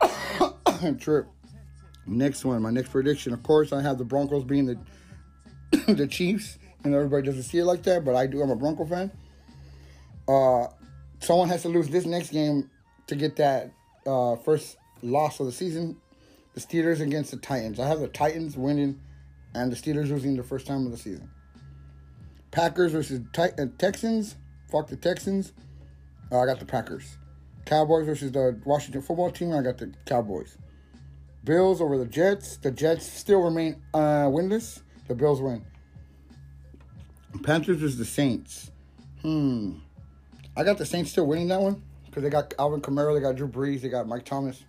Trip. 0.98 1.26
Next 2.04 2.44
one, 2.44 2.60
my 2.62 2.70
next 2.70 2.90
prediction. 2.90 3.32
Of 3.32 3.44
course, 3.44 3.72
I 3.72 3.80
have 3.80 3.96
the 3.96 4.04
Broncos 4.04 4.44
being 4.44 4.66
the 4.66 4.78
the 5.92 6.06
Chiefs, 6.06 6.58
and 6.84 6.94
everybody 6.94 7.24
doesn't 7.24 7.44
see 7.44 7.58
it 7.58 7.64
like 7.64 7.84
that, 7.84 8.04
but 8.04 8.16
I 8.16 8.26
do. 8.26 8.42
I'm 8.42 8.50
a 8.50 8.56
Bronco 8.56 8.84
fan. 8.84 9.12
Uh, 10.28 10.66
someone 11.20 11.48
has 11.48 11.62
to 11.62 11.68
lose 11.68 11.88
this 11.88 12.04
next 12.04 12.30
game 12.30 12.68
to 13.06 13.16
get 13.16 13.36
that 13.36 13.72
uh, 14.06 14.36
first 14.36 14.76
loss 15.02 15.40
of 15.40 15.46
the 15.46 15.52
season. 15.52 15.96
The 16.54 16.60
Steelers 16.60 17.00
against 17.00 17.30
the 17.30 17.38
Titans. 17.38 17.80
I 17.80 17.88
have 17.88 18.00
the 18.00 18.08
Titans 18.08 18.56
winning, 18.56 19.00
and 19.54 19.72
the 19.72 19.76
Steelers 19.76 20.10
losing 20.10 20.36
the 20.36 20.42
first 20.42 20.66
time 20.66 20.84
of 20.84 20.92
the 20.92 20.98
season. 20.98 21.30
Packers 22.50 22.92
versus 22.92 23.22
uh, 23.38 23.48
Texans. 23.78 24.36
Fuck 24.70 24.88
the 24.88 24.96
Texans. 24.96 25.52
Uh, 26.30 26.40
I 26.40 26.46
got 26.46 26.58
the 26.58 26.66
Packers. 26.66 27.16
Cowboys 27.64 28.06
versus 28.06 28.32
the 28.32 28.60
Washington 28.64 29.00
football 29.00 29.30
team. 29.30 29.52
I 29.52 29.62
got 29.62 29.78
the 29.78 29.92
Cowboys. 30.04 30.58
Bills 31.44 31.80
over 31.80 31.96
the 31.96 32.06
Jets. 32.06 32.58
The 32.58 32.70
Jets 32.70 33.10
still 33.10 33.40
remain 33.40 33.82
uh, 33.94 34.26
winless. 34.26 34.82
The 35.08 35.14
Bills 35.14 35.40
win. 35.40 35.64
Panthers 37.42 37.78
versus 37.78 37.96
the 37.96 38.04
Saints. 38.04 38.70
Hmm. 39.22 39.78
I 40.54 40.64
got 40.64 40.76
the 40.76 40.84
Saints 40.84 41.10
still 41.10 41.26
winning 41.26 41.48
that 41.48 41.60
one 41.60 41.82
because 42.12 42.24
they 42.24 42.28
got 42.28 42.52
Alvin 42.58 42.82
Kamara, 42.82 43.14
they 43.14 43.20
got 43.22 43.36
Drew 43.36 43.48
Brees, 43.48 43.80
they 43.80 43.88
got 43.88 44.06
Mike 44.06 44.26
Thomas. 44.26 44.62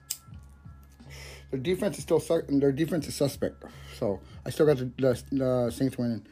Their 1.51 1.59
defense 1.59 1.97
is 1.97 2.03
still 2.03 2.21
su- 2.21 2.45
their 2.47 2.71
defense 2.71 3.05
is 3.05 3.15
suspect. 3.15 3.65
So 3.99 4.21
I 4.45 4.49
still 4.49 4.65
got 4.65 4.77
the, 4.77 4.85
the, 4.97 5.23
the 5.29 5.71
Saints 5.71 5.97
winning. 5.97 6.25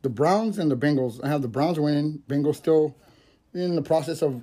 The 0.00 0.08
Browns 0.08 0.58
and 0.58 0.70
the 0.70 0.78
Bengals. 0.78 1.22
I 1.22 1.28
have 1.28 1.42
the 1.42 1.48
Browns 1.48 1.78
winning. 1.78 2.22
Bengals 2.26 2.56
still 2.56 2.96
in 3.52 3.76
the 3.76 3.82
process 3.82 4.22
of 4.22 4.42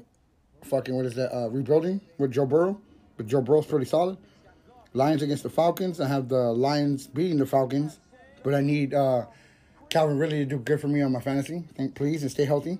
fucking 0.66 0.96
what 0.96 1.08
is 1.08 1.16
that 1.16 1.36
uh, 1.36 1.50
rebuilding 1.50 2.00
with 2.20 2.32
Joe 2.32 2.46
Burrow. 2.46 2.80
But 3.18 3.26
Joe 3.26 3.42
Burrow's 3.42 3.66
pretty 3.66 3.88
solid. 3.88 4.20
Lions 4.94 5.24
against 5.24 5.42
the 5.42 5.50
Falcons. 5.50 6.00
I 6.00 6.08
have 6.08 6.30
the 6.30 6.54
Lions 6.54 7.08
beating 7.08 7.40
the 7.40 7.48
Falcons, 7.48 7.98
but 8.44 8.54
I 8.54 8.62
need 8.62 8.94
uh, 8.94 9.26
Calvin 9.90 10.20
Ridley 10.20 10.40
to 10.40 10.46
do 10.46 10.60
good 10.60 10.80
for 10.80 10.88
me 10.88 11.02
on 11.02 11.12
my 11.12 11.22
fantasy. 11.22 11.64
Please 11.96 12.22
and 12.22 12.30
stay 12.30 12.46
healthy. 12.46 12.78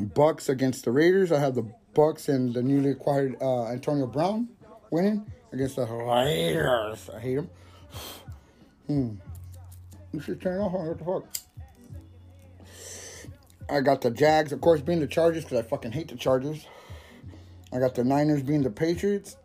Bucs 0.00 0.48
against 0.48 0.84
the 0.84 0.90
Raiders. 0.90 1.32
I 1.32 1.38
have 1.38 1.54
the 1.54 1.64
Bucs 1.94 2.28
and 2.28 2.52
the 2.52 2.62
newly 2.62 2.90
acquired 2.90 3.36
uh, 3.40 3.66
Antonio 3.66 4.06
Brown 4.06 4.48
winning 4.90 5.30
against 5.52 5.76
the 5.76 5.86
Raiders. 5.86 7.10
I 7.10 7.20
hate 7.20 7.36
them. 7.36 7.50
Hmm. 8.86 9.14
You 10.12 10.20
should 10.20 10.42
turn 10.42 10.60
it 10.60 10.62
off. 10.62 10.72
What 10.72 10.98
the 10.98 11.04
fuck? 11.04 11.24
I 13.68 13.80
got 13.80 14.02
the 14.02 14.10
Jags, 14.10 14.52
of 14.52 14.60
course, 14.60 14.80
being 14.80 15.00
the 15.00 15.06
Chargers 15.06 15.44
because 15.44 15.58
I 15.58 15.62
fucking 15.62 15.92
hate 15.92 16.08
the 16.08 16.16
Chargers. 16.16 16.66
I 17.72 17.78
got 17.78 17.94
the 17.94 18.04
Niners 18.04 18.42
being 18.42 18.62
the 18.62 18.70
Patriots. 18.70 19.36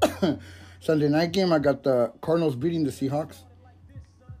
Sunday 0.80 1.08
night 1.08 1.32
game, 1.32 1.52
I 1.52 1.58
got 1.58 1.82
the 1.82 2.12
Cardinals 2.20 2.54
beating 2.54 2.84
the 2.84 2.90
Seahawks. 2.90 3.38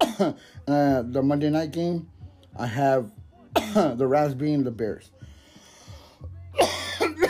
uh, 0.00 1.02
the 1.02 1.22
Monday 1.22 1.50
night 1.50 1.72
game, 1.72 2.08
I 2.56 2.66
have 2.66 3.10
the 3.74 4.06
Rams 4.06 4.34
beating 4.34 4.64
the 4.64 4.70
Bears. 4.70 5.10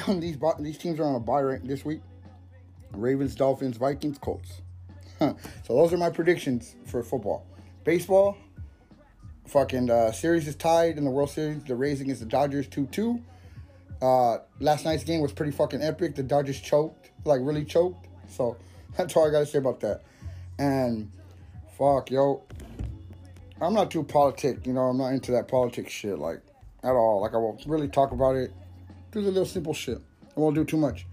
these 0.20 0.36
these 0.60 0.78
teams 0.78 1.00
are 1.00 1.04
on 1.04 1.14
a 1.14 1.20
bye 1.20 1.42
right 1.42 1.64
this 1.66 1.84
week. 1.84 2.00
Ravens, 2.92 3.34
Dolphins, 3.34 3.76
Vikings, 3.76 4.18
Colts. 4.18 4.62
so 5.18 5.36
those 5.68 5.92
are 5.92 5.96
my 5.96 6.10
predictions 6.10 6.76
for 6.84 7.02
football. 7.02 7.46
Baseball, 7.84 8.36
fucking 9.46 9.90
uh, 9.90 10.12
series 10.12 10.46
is 10.46 10.54
tied 10.54 10.96
in 10.96 11.04
the 11.04 11.10
World 11.10 11.30
Series. 11.30 11.64
The 11.64 11.74
Rays 11.74 12.00
against 12.00 12.20
the 12.20 12.26
Dodgers 12.26 12.68
2 12.68 12.86
2. 12.86 13.22
Uh, 14.00 14.38
last 14.60 14.84
night's 14.84 15.04
game 15.04 15.20
was 15.20 15.32
pretty 15.32 15.52
fucking 15.52 15.82
epic. 15.82 16.14
The 16.14 16.22
Dodgers 16.22 16.60
choked, 16.60 17.10
like 17.24 17.40
really 17.42 17.64
choked. 17.64 18.06
So 18.28 18.56
that's 18.96 19.16
all 19.16 19.26
I 19.26 19.30
gotta 19.30 19.46
say 19.46 19.58
about 19.58 19.80
that. 19.80 20.02
And 20.58 21.10
fuck, 21.76 22.10
yo, 22.10 22.42
I'm 23.60 23.74
not 23.74 23.90
too 23.90 24.04
politic. 24.04 24.66
You 24.66 24.72
know, 24.72 24.82
I'm 24.82 24.98
not 24.98 25.08
into 25.08 25.32
that 25.32 25.48
politics 25.48 25.92
shit 25.92 26.18
like 26.18 26.42
at 26.84 26.92
all. 26.92 27.22
Like 27.22 27.34
I 27.34 27.38
won't 27.38 27.64
really 27.66 27.88
talk 27.88 28.12
about 28.12 28.36
it. 28.36 28.52
Do 29.16 29.22
the 29.22 29.28
little 29.28 29.46
simple 29.46 29.72
shit. 29.72 29.98
I 30.36 30.40
won't 30.40 30.54
do 30.54 30.62
too 30.62 30.76
much. 30.76 31.06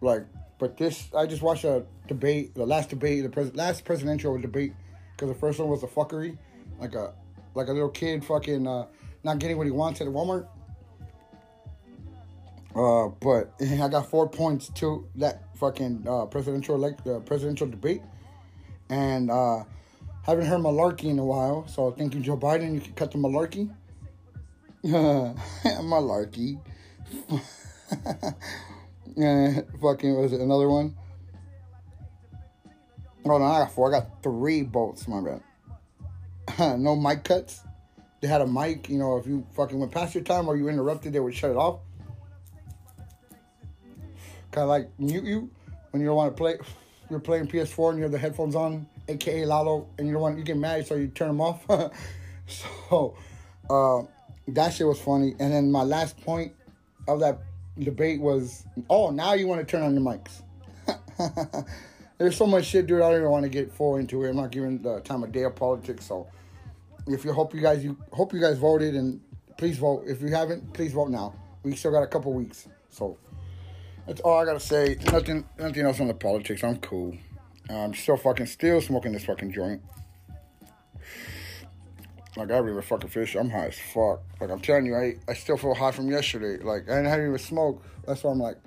Like, 0.00 0.26
but 0.58 0.76
this, 0.76 1.08
I 1.16 1.26
just 1.26 1.42
watched 1.42 1.62
a 1.62 1.84
debate, 2.08 2.56
the 2.56 2.66
last 2.66 2.90
debate, 2.90 3.22
the 3.22 3.28
pres- 3.28 3.54
last 3.54 3.84
presidential 3.84 4.36
debate, 4.36 4.72
because 5.12 5.28
the 5.28 5.38
first 5.38 5.60
one 5.60 5.68
was 5.68 5.84
a 5.84 5.86
fuckery, 5.86 6.36
like 6.80 6.96
a 6.96 7.14
like 7.54 7.68
a 7.68 7.72
little 7.72 7.88
kid 7.88 8.24
fucking 8.24 8.66
uh, 8.66 8.86
not 9.22 9.38
getting 9.38 9.56
what 9.56 9.66
he 9.66 9.70
wants 9.70 10.00
at 10.00 10.08
Walmart. 10.08 10.48
Uh, 12.74 13.14
but 13.20 13.52
I 13.60 13.86
got 13.86 14.10
four 14.10 14.28
points 14.28 14.68
to 14.70 15.06
that 15.14 15.44
fucking 15.54 16.04
uh, 16.04 16.26
presidential 16.26 16.74
elect 16.74 17.06
uh, 17.06 17.20
presidential 17.20 17.68
debate, 17.68 18.02
and 18.90 19.30
uh, 19.30 19.62
haven't 20.24 20.46
heard 20.46 20.62
malarkey 20.62 21.04
in 21.04 21.20
a 21.20 21.24
while. 21.24 21.64
So 21.68 21.92
thank 21.92 22.16
you, 22.16 22.20
Joe 22.20 22.36
Biden. 22.36 22.74
You 22.74 22.80
can 22.80 22.94
cut 22.94 23.12
the 23.12 23.18
malarkey. 23.18 23.72
malarkey. 24.84 26.58
yeah, 29.16 29.60
fucking 29.80 30.20
was 30.20 30.32
it 30.32 30.40
another 30.40 30.68
one? 30.68 30.96
Oh 33.24 33.38
no, 33.38 33.44
I 33.44 33.60
got 33.60 33.72
four. 33.72 33.94
I 33.94 34.00
got 34.00 34.22
three 34.22 34.62
bolts, 34.62 35.06
my 35.08 35.20
bad. 35.20 35.42
no 36.78 36.96
mic 36.96 37.24
cuts. 37.24 37.62
They 38.20 38.28
had 38.28 38.40
a 38.40 38.46
mic, 38.46 38.88
you 38.88 38.98
know, 38.98 39.16
if 39.16 39.26
you 39.26 39.46
fucking 39.54 39.78
went 39.78 39.92
past 39.92 40.14
your 40.14 40.24
time 40.24 40.48
or 40.48 40.56
you 40.56 40.68
interrupted, 40.68 41.12
they 41.12 41.20
would 41.20 41.34
shut 41.34 41.50
it 41.50 41.56
off. 41.56 41.80
Kind 44.50 44.62
of 44.62 44.68
like 44.68 44.88
mute 44.98 45.24
you 45.24 45.50
when 45.90 46.00
you 46.00 46.06
don't 46.08 46.16
want 46.16 46.34
to 46.34 46.40
play. 46.40 46.58
You're 47.10 47.20
playing 47.20 47.46
PS4 47.46 47.90
and 47.90 47.98
you 47.98 48.02
have 48.02 48.12
the 48.12 48.18
headphones 48.18 48.54
on, 48.54 48.86
aka 49.08 49.44
Lalo, 49.44 49.88
and 49.98 50.06
you 50.06 50.14
don't 50.14 50.22
want 50.22 50.38
you 50.38 50.44
get 50.44 50.56
mad, 50.56 50.86
so 50.86 50.94
you 50.94 51.08
turn 51.08 51.28
them 51.28 51.40
off. 51.40 51.64
so 52.46 53.16
uh, 53.70 54.02
that 54.48 54.72
shit 54.72 54.86
was 54.86 55.00
funny. 55.00 55.34
And 55.38 55.52
then 55.52 55.70
my 55.70 55.82
last 55.82 56.20
point 56.20 56.52
of 57.08 57.20
that 57.20 57.40
debate 57.78 58.20
was, 58.20 58.64
oh, 58.88 59.10
now 59.10 59.34
you 59.34 59.46
want 59.46 59.60
to 59.60 59.66
turn 59.66 59.82
on 59.82 59.94
your 59.94 60.02
mics. 60.02 60.42
There's 62.18 62.36
so 62.36 62.46
much 62.46 62.66
shit, 62.66 62.86
dude. 62.86 63.00
I 63.00 63.10
don't 63.10 63.18
even 63.18 63.30
want 63.30 63.44
to 63.44 63.48
get 63.48 63.72
full 63.72 63.96
into 63.96 64.24
it. 64.24 64.30
I'm 64.30 64.36
not 64.36 64.50
giving 64.50 64.82
the 64.82 65.00
time 65.00 65.22
of 65.22 65.32
day 65.32 65.44
of 65.44 65.56
politics. 65.56 66.04
So, 66.04 66.28
if 67.06 67.24
you 67.24 67.32
hope 67.32 67.54
you 67.54 67.60
guys 67.60 67.82
you 67.82 67.96
hope 68.12 68.32
you 68.32 68.40
guys 68.40 68.58
voted 68.58 68.94
and 68.94 69.20
please 69.56 69.78
vote. 69.78 70.04
If 70.06 70.20
you 70.20 70.28
haven't, 70.28 70.72
please 70.72 70.92
vote 70.92 71.10
now. 71.10 71.34
We 71.62 71.74
still 71.74 71.90
got 71.90 72.02
a 72.02 72.06
couple 72.06 72.32
weeks. 72.32 72.68
So 72.90 73.18
that's 74.06 74.20
all 74.20 74.38
I 74.38 74.44
gotta 74.44 74.60
say. 74.60 74.96
Nothing 75.12 75.44
nothing 75.58 75.84
else 75.84 76.00
on 76.00 76.08
the 76.08 76.14
politics. 76.14 76.62
I'm 76.64 76.78
cool. 76.78 77.16
I'm 77.70 77.94
still 77.94 78.16
fucking 78.16 78.46
still 78.46 78.80
smoking 78.80 79.12
this 79.12 79.24
fucking 79.24 79.52
joint. 79.52 79.82
Like 82.38 82.52
I 82.52 82.58
really 82.58 82.82
fucking 82.82 83.10
fish. 83.10 83.34
I'm 83.34 83.50
high 83.50 83.66
as 83.66 83.78
fuck. 83.78 84.20
Like 84.40 84.50
I'm 84.50 84.60
telling 84.60 84.86
you, 84.86 84.94
I 84.94 85.16
I 85.28 85.34
still 85.34 85.56
feel 85.56 85.74
high 85.74 85.90
from 85.90 86.08
yesterday. 86.08 86.62
Like 86.62 86.88
I 86.88 87.02
didn't 87.02 87.26
even 87.26 87.38
smoke. 87.38 87.82
That's 88.06 88.22
why 88.22 88.30
I'm 88.30 88.38
like, 88.38 88.58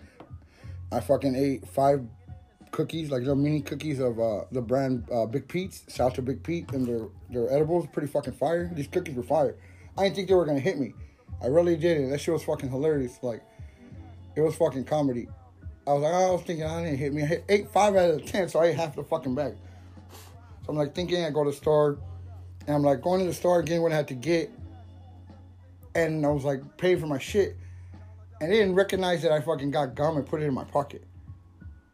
I 0.91 0.99
fucking 0.99 1.35
ate 1.35 1.65
five 1.69 2.05
cookies, 2.71 3.11
like 3.11 3.19
little 3.19 3.35
mini 3.35 3.61
cookies 3.61 3.99
of 3.99 4.19
uh, 4.19 4.41
the 4.51 4.61
brand 4.61 5.07
uh, 5.09 5.25
Big 5.25 5.47
Pete's, 5.47 5.83
Shout 5.87 6.15
to 6.15 6.21
Big 6.21 6.43
Pete, 6.43 6.69
and 6.73 6.85
their 6.85 7.07
their 7.29 7.49
edibles 7.49 7.87
pretty 7.93 8.09
fucking 8.09 8.33
fire. 8.33 8.69
These 8.73 8.87
cookies 8.87 9.15
were 9.15 9.23
fire. 9.23 9.55
I 9.97 10.03
didn't 10.03 10.15
think 10.17 10.27
they 10.27 10.35
were 10.35 10.45
gonna 10.45 10.59
hit 10.59 10.77
me. 10.77 10.93
I 11.41 11.47
really 11.47 11.77
didn't. 11.77 12.09
That 12.09 12.19
shit 12.19 12.33
was 12.33 12.43
fucking 12.43 12.69
hilarious. 12.69 13.19
Like 13.21 13.41
it 14.35 14.41
was 14.41 14.55
fucking 14.55 14.83
comedy. 14.83 15.29
I 15.87 15.93
was 15.93 16.03
like, 16.03 16.13
I 16.13 16.29
was 16.29 16.41
thinking 16.41 16.65
I 16.65 16.83
didn't 16.83 16.99
hit 16.99 17.13
me. 17.13 17.23
I 17.23 17.25
hit 17.25 17.45
ate 17.47 17.69
five 17.69 17.95
out 17.95 18.11
of 18.11 18.25
ten, 18.25 18.49
so 18.49 18.59
I 18.59 18.65
ate 18.65 18.75
half 18.75 18.97
the 18.97 19.03
fucking 19.03 19.33
bag. 19.33 19.55
So 20.65 20.71
I'm 20.71 20.75
like 20.75 20.93
thinking 20.93 21.23
I 21.23 21.29
go 21.29 21.45
to 21.45 21.51
the 21.51 21.55
store, 21.55 21.99
and 22.67 22.75
I'm 22.75 22.83
like 22.83 23.01
going 23.01 23.21
to 23.21 23.27
the 23.27 23.33
store 23.33 23.61
getting 23.61 23.81
what 23.81 23.91
I 23.91 23.95
had 23.95 24.07
to 24.09 24.15
get, 24.15 24.51
and 25.95 26.25
I 26.25 26.29
was 26.29 26.43
like 26.43 26.77
paying 26.77 26.99
for 26.99 27.07
my 27.07 27.19
shit, 27.19 27.57
and 28.39 28.51
they 28.51 28.57
didn't 28.57 28.75
recognize 28.75 29.21
that 29.23 29.31
I 29.31 29.41
fucking 29.41 29.71
got 29.71 29.95
gum 29.95 30.17
and 30.17 30.25
put 30.25 30.41
it 30.41 30.45
in 30.45 30.53
my 30.53 30.63
pocket. 30.63 31.03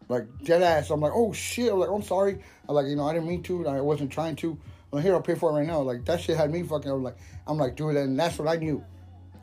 Like 0.10 0.26
dead 0.44 0.62
ass. 0.62 0.90
I'm 0.90 1.02
like, 1.02 1.12
oh 1.14 1.34
shit. 1.34 1.72
I'm 1.72 1.80
like, 1.80 1.90
I'm 1.90 2.02
sorry. 2.02 2.42
I'm 2.68 2.76
like, 2.76 2.88
you 2.88 2.96
know, 2.96 3.08
I 3.08 3.14
didn't 3.14 3.28
mean 3.28 3.44
to. 3.44 3.68
I 3.68 3.82
wasn't 3.82 4.12
trying 4.12 4.36
to. 4.38 4.52
I'm 4.52 4.60
like, 4.92 5.04
here, 5.04 5.14
I'll 5.14 5.22
pay 5.22 5.36
for 5.36 5.50
it 5.50 5.54
right 5.54 5.68
now. 5.68 5.82
Like 5.82 6.06
that 6.06 6.22
shit 6.22 6.38
had 6.38 6.52
me 6.52 6.64
fucking. 6.64 6.90
I'm 6.90 7.04
like, 7.04 7.18
I'm 7.46 7.58
like, 7.58 7.76
dude, 7.76 7.96
and 7.98 8.18
that's 8.18 8.40
what 8.40 8.48
I 8.48 8.56
knew. 8.56 8.84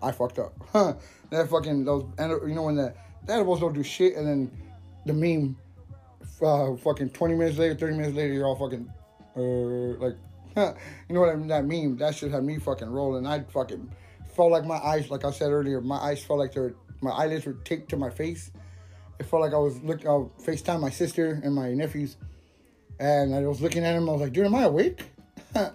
I 0.03 0.13
fucked 0.13 0.39
up. 0.39 0.55
Huh. 0.73 0.95
That 1.31 1.49
fucking 1.49 1.85
those. 1.85 2.05
You 2.21 2.55
know 2.55 2.63
when 2.63 2.77
the, 2.77 2.95
the 3.27 3.33
edibles 3.33 3.59
don't 3.59 3.73
do 3.73 3.83
shit, 3.83 4.15
and 4.15 4.27
then 4.27 4.53
the 5.05 5.13
meme. 5.13 5.57
Uh, 6.43 6.77
fucking 6.77 7.11
20 7.11 7.35
minutes 7.35 7.59
later, 7.59 7.75
30 7.75 7.97
minutes 7.97 8.17
later, 8.17 8.33
you're 8.33 8.47
all 8.47 8.57
fucking, 8.57 8.93
uh, 9.37 9.41
like, 10.05 10.17
you 11.09 11.15
know 11.15 11.21
what 11.21 11.31
I 11.31 11.37
mean? 11.37 11.49
That 11.49 11.65
meme, 11.65 11.97
that 11.99 12.15
shit 12.15 12.31
had 12.31 12.45
me 12.45 12.59
fucking 12.59 12.89
rolling. 12.89 13.27
I 13.27 13.41
fucking 13.41 13.91
felt 14.35 14.53
like 14.53 14.65
my 14.65 14.77
eyes, 14.77 15.11
like 15.11 15.25
I 15.25 15.31
said 15.31 15.51
earlier, 15.51 15.81
my 15.81 15.97
eyes 15.97 16.23
felt 16.23 16.39
like 16.39 16.53
they're, 16.53 16.75
my 17.01 17.11
eyelids 17.11 17.47
were 17.47 17.55
taped 17.65 17.91
to 17.91 17.97
my 17.97 18.11
face 18.11 18.51
it 19.19 19.27
felt 19.27 19.43
like 19.43 19.55
I 19.55 19.59
was 19.59 19.81
looking, 19.83 20.09
I 20.09 20.27
FaceTime 20.43 20.81
my 20.81 20.91
sister 20.91 21.41
and 21.43 21.55
my 21.55 21.73
nephews, 21.73 22.17
and 22.99 23.35
I 23.35 23.41
was 23.47 23.61
looking 23.61 23.85
at 23.85 23.95
him. 23.95 24.09
I 24.09 24.13
was 24.13 24.23
like, 24.23 24.33
dude, 24.33 24.47
am 24.47 24.55
I 24.55 24.65
awake? 24.65 25.05
I 25.55 25.71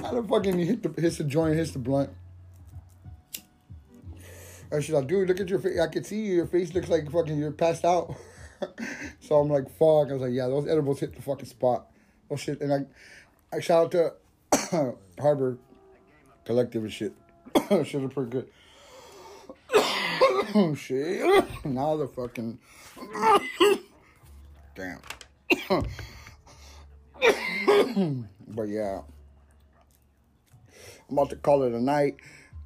don't 0.00 0.28
fucking 0.28 0.58
hit 0.58 0.82
the 0.82 1.00
hit 1.00 1.18
the 1.18 1.24
joint, 1.24 1.56
hits 1.56 1.72
the 1.72 1.78
blunt. 1.78 2.10
And 4.70 4.84
she's 4.84 4.94
like, 4.94 5.08
dude, 5.08 5.28
look 5.28 5.40
at 5.40 5.48
your 5.48 5.58
face. 5.58 5.78
I 5.80 5.88
can 5.88 6.04
see 6.04 6.20
you. 6.20 6.36
Your 6.36 6.46
face 6.46 6.72
looks 6.74 6.88
like 6.88 7.10
fucking 7.10 7.36
you're 7.36 7.50
passed 7.50 7.84
out. 7.84 8.14
so 9.20 9.36
I'm 9.36 9.48
like, 9.48 9.68
fuck. 9.70 10.08
I 10.08 10.12
was 10.12 10.22
like, 10.22 10.32
yeah, 10.32 10.46
those 10.46 10.68
edibles 10.68 11.00
hit 11.00 11.14
the 11.14 11.22
fucking 11.22 11.46
spot. 11.46 11.86
Oh 12.30 12.36
shit. 12.36 12.60
And 12.60 12.72
I, 12.72 12.86
I 13.52 13.58
shout 13.58 13.94
out 13.94 14.14
to 14.52 14.96
Harbor 15.20 15.58
Collective 16.44 16.84
and 16.84 16.92
shit. 16.92 17.12
shit 17.84 18.02
are 18.02 18.08
pretty 18.08 18.30
good. 18.30 18.48
Oh 20.52 20.74
shit. 20.74 21.44
now 21.64 21.96
the 21.96 22.08
fucking 22.08 22.58
damn. 24.74 24.98
but 28.48 28.68
yeah. 28.68 29.02
I'm 31.08 31.18
about 31.18 31.30
to 31.30 31.36
call 31.36 31.62
it 31.62 31.72
a 31.72 31.80
night 31.80 32.16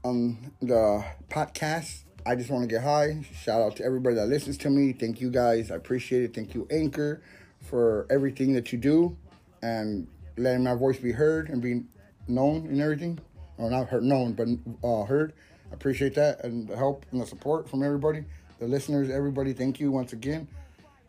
on 0.03 0.53
the 0.63 1.05
podcast. 1.29 2.05
I 2.25 2.37
just 2.37 2.51
want 2.51 2.63
to 2.63 2.75
get 2.75 2.83
high. 2.83 3.27
Shout 3.35 3.61
out 3.61 3.77
to 3.77 3.85
everybody 3.85 4.17
that 4.17 4.29
listens 4.29 4.57
to 4.59 4.71
me. 4.71 4.93
Thank 4.93 5.21
you 5.21 5.31
guys. 5.31 5.71
I 5.71 5.75
appreciate 5.75 6.23
it. 6.23 6.35
Thank 6.35 6.55
you, 6.55 6.67
Anchor, 6.71 7.23
for 7.61 8.07
everything 8.11 8.55
that 8.55 8.73
you 8.73 8.79
do 8.79 9.17
and 9.63 10.07
letting 10.37 10.65
my 10.65 10.75
voice 10.75 10.99
be 10.99 11.13
heard 11.13 11.49
and 11.49 11.63
be 11.63 11.83
known 12.29 12.67
and 12.67 12.81
everything. 12.81 13.19
Or 13.57 13.71
not 13.71 13.89
heard, 13.89 14.03
known, 14.03 14.33
but 14.33 14.49
uh, 14.87 15.05
heard. 15.05 15.33
I 15.71 15.75
appreciate 15.75 16.15
that 16.17 16.45
and 16.45 16.67
the 16.67 16.77
help 16.77 17.07
and 17.13 17.21
the 17.21 17.27
support 17.27 17.69
from 17.69 17.83
everybody, 17.83 18.25
the 18.59 18.67
listeners, 18.67 19.11
everybody. 19.11 19.53
Thank 19.53 19.79
you 19.79 19.93
once 19.93 20.13
again. 20.13 20.49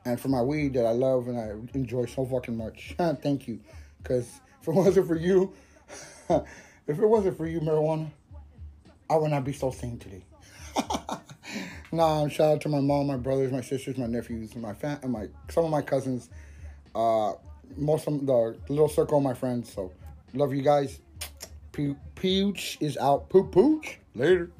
And 0.05 0.19
for 0.19 0.27
my 0.27 0.41
weed 0.41 0.73
that 0.73 0.85
I 0.85 0.91
love 0.91 1.27
and 1.27 1.39
I 1.39 1.53
enjoy 1.75 2.05
so 2.05 2.25
fucking 2.25 2.55
much. 2.55 2.95
Thank 2.97 3.47
you. 3.47 3.59
Because 4.01 4.27
if 4.61 4.67
it 4.67 4.73
wasn't 4.73 5.07
for 5.07 5.15
you, 5.15 5.53
if 6.29 6.43
it 6.87 7.07
wasn't 7.07 7.37
for 7.37 7.47
you, 7.47 7.59
marijuana, 7.59 8.11
I 9.09 9.15
would 9.17 9.31
not 9.31 9.43
be 9.43 9.53
so 9.53 9.71
sane 9.71 9.97
today. 9.97 10.23
nah, 11.91 12.27
shout 12.27 12.53
out 12.53 12.61
to 12.61 12.69
my 12.69 12.79
mom, 12.79 13.07
my 13.07 13.17
brothers, 13.17 13.51
my 13.51 13.61
sisters, 13.61 13.97
my 13.97 14.07
nephews, 14.07 14.55
my 14.55 14.73
fam- 14.73 14.99
and 15.01 15.11
my 15.11 15.27
some 15.49 15.65
of 15.65 15.71
my 15.71 15.81
cousins. 15.81 16.29
Uh, 16.93 17.33
most 17.77 18.07
of 18.07 18.25
the 18.25 18.55
little 18.69 18.89
circle 18.89 19.17
of 19.17 19.23
my 19.23 19.33
friends. 19.33 19.73
So, 19.73 19.91
love 20.33 20.53
you 20.53 20.61
guys. 20.61 20.99
Pooch 21.71 22.77
is 22.79 22.97
out. 22.97 23.29
Poop 23.29 23.51
pooch. 23.51 23.99
Later. 24.13 24.51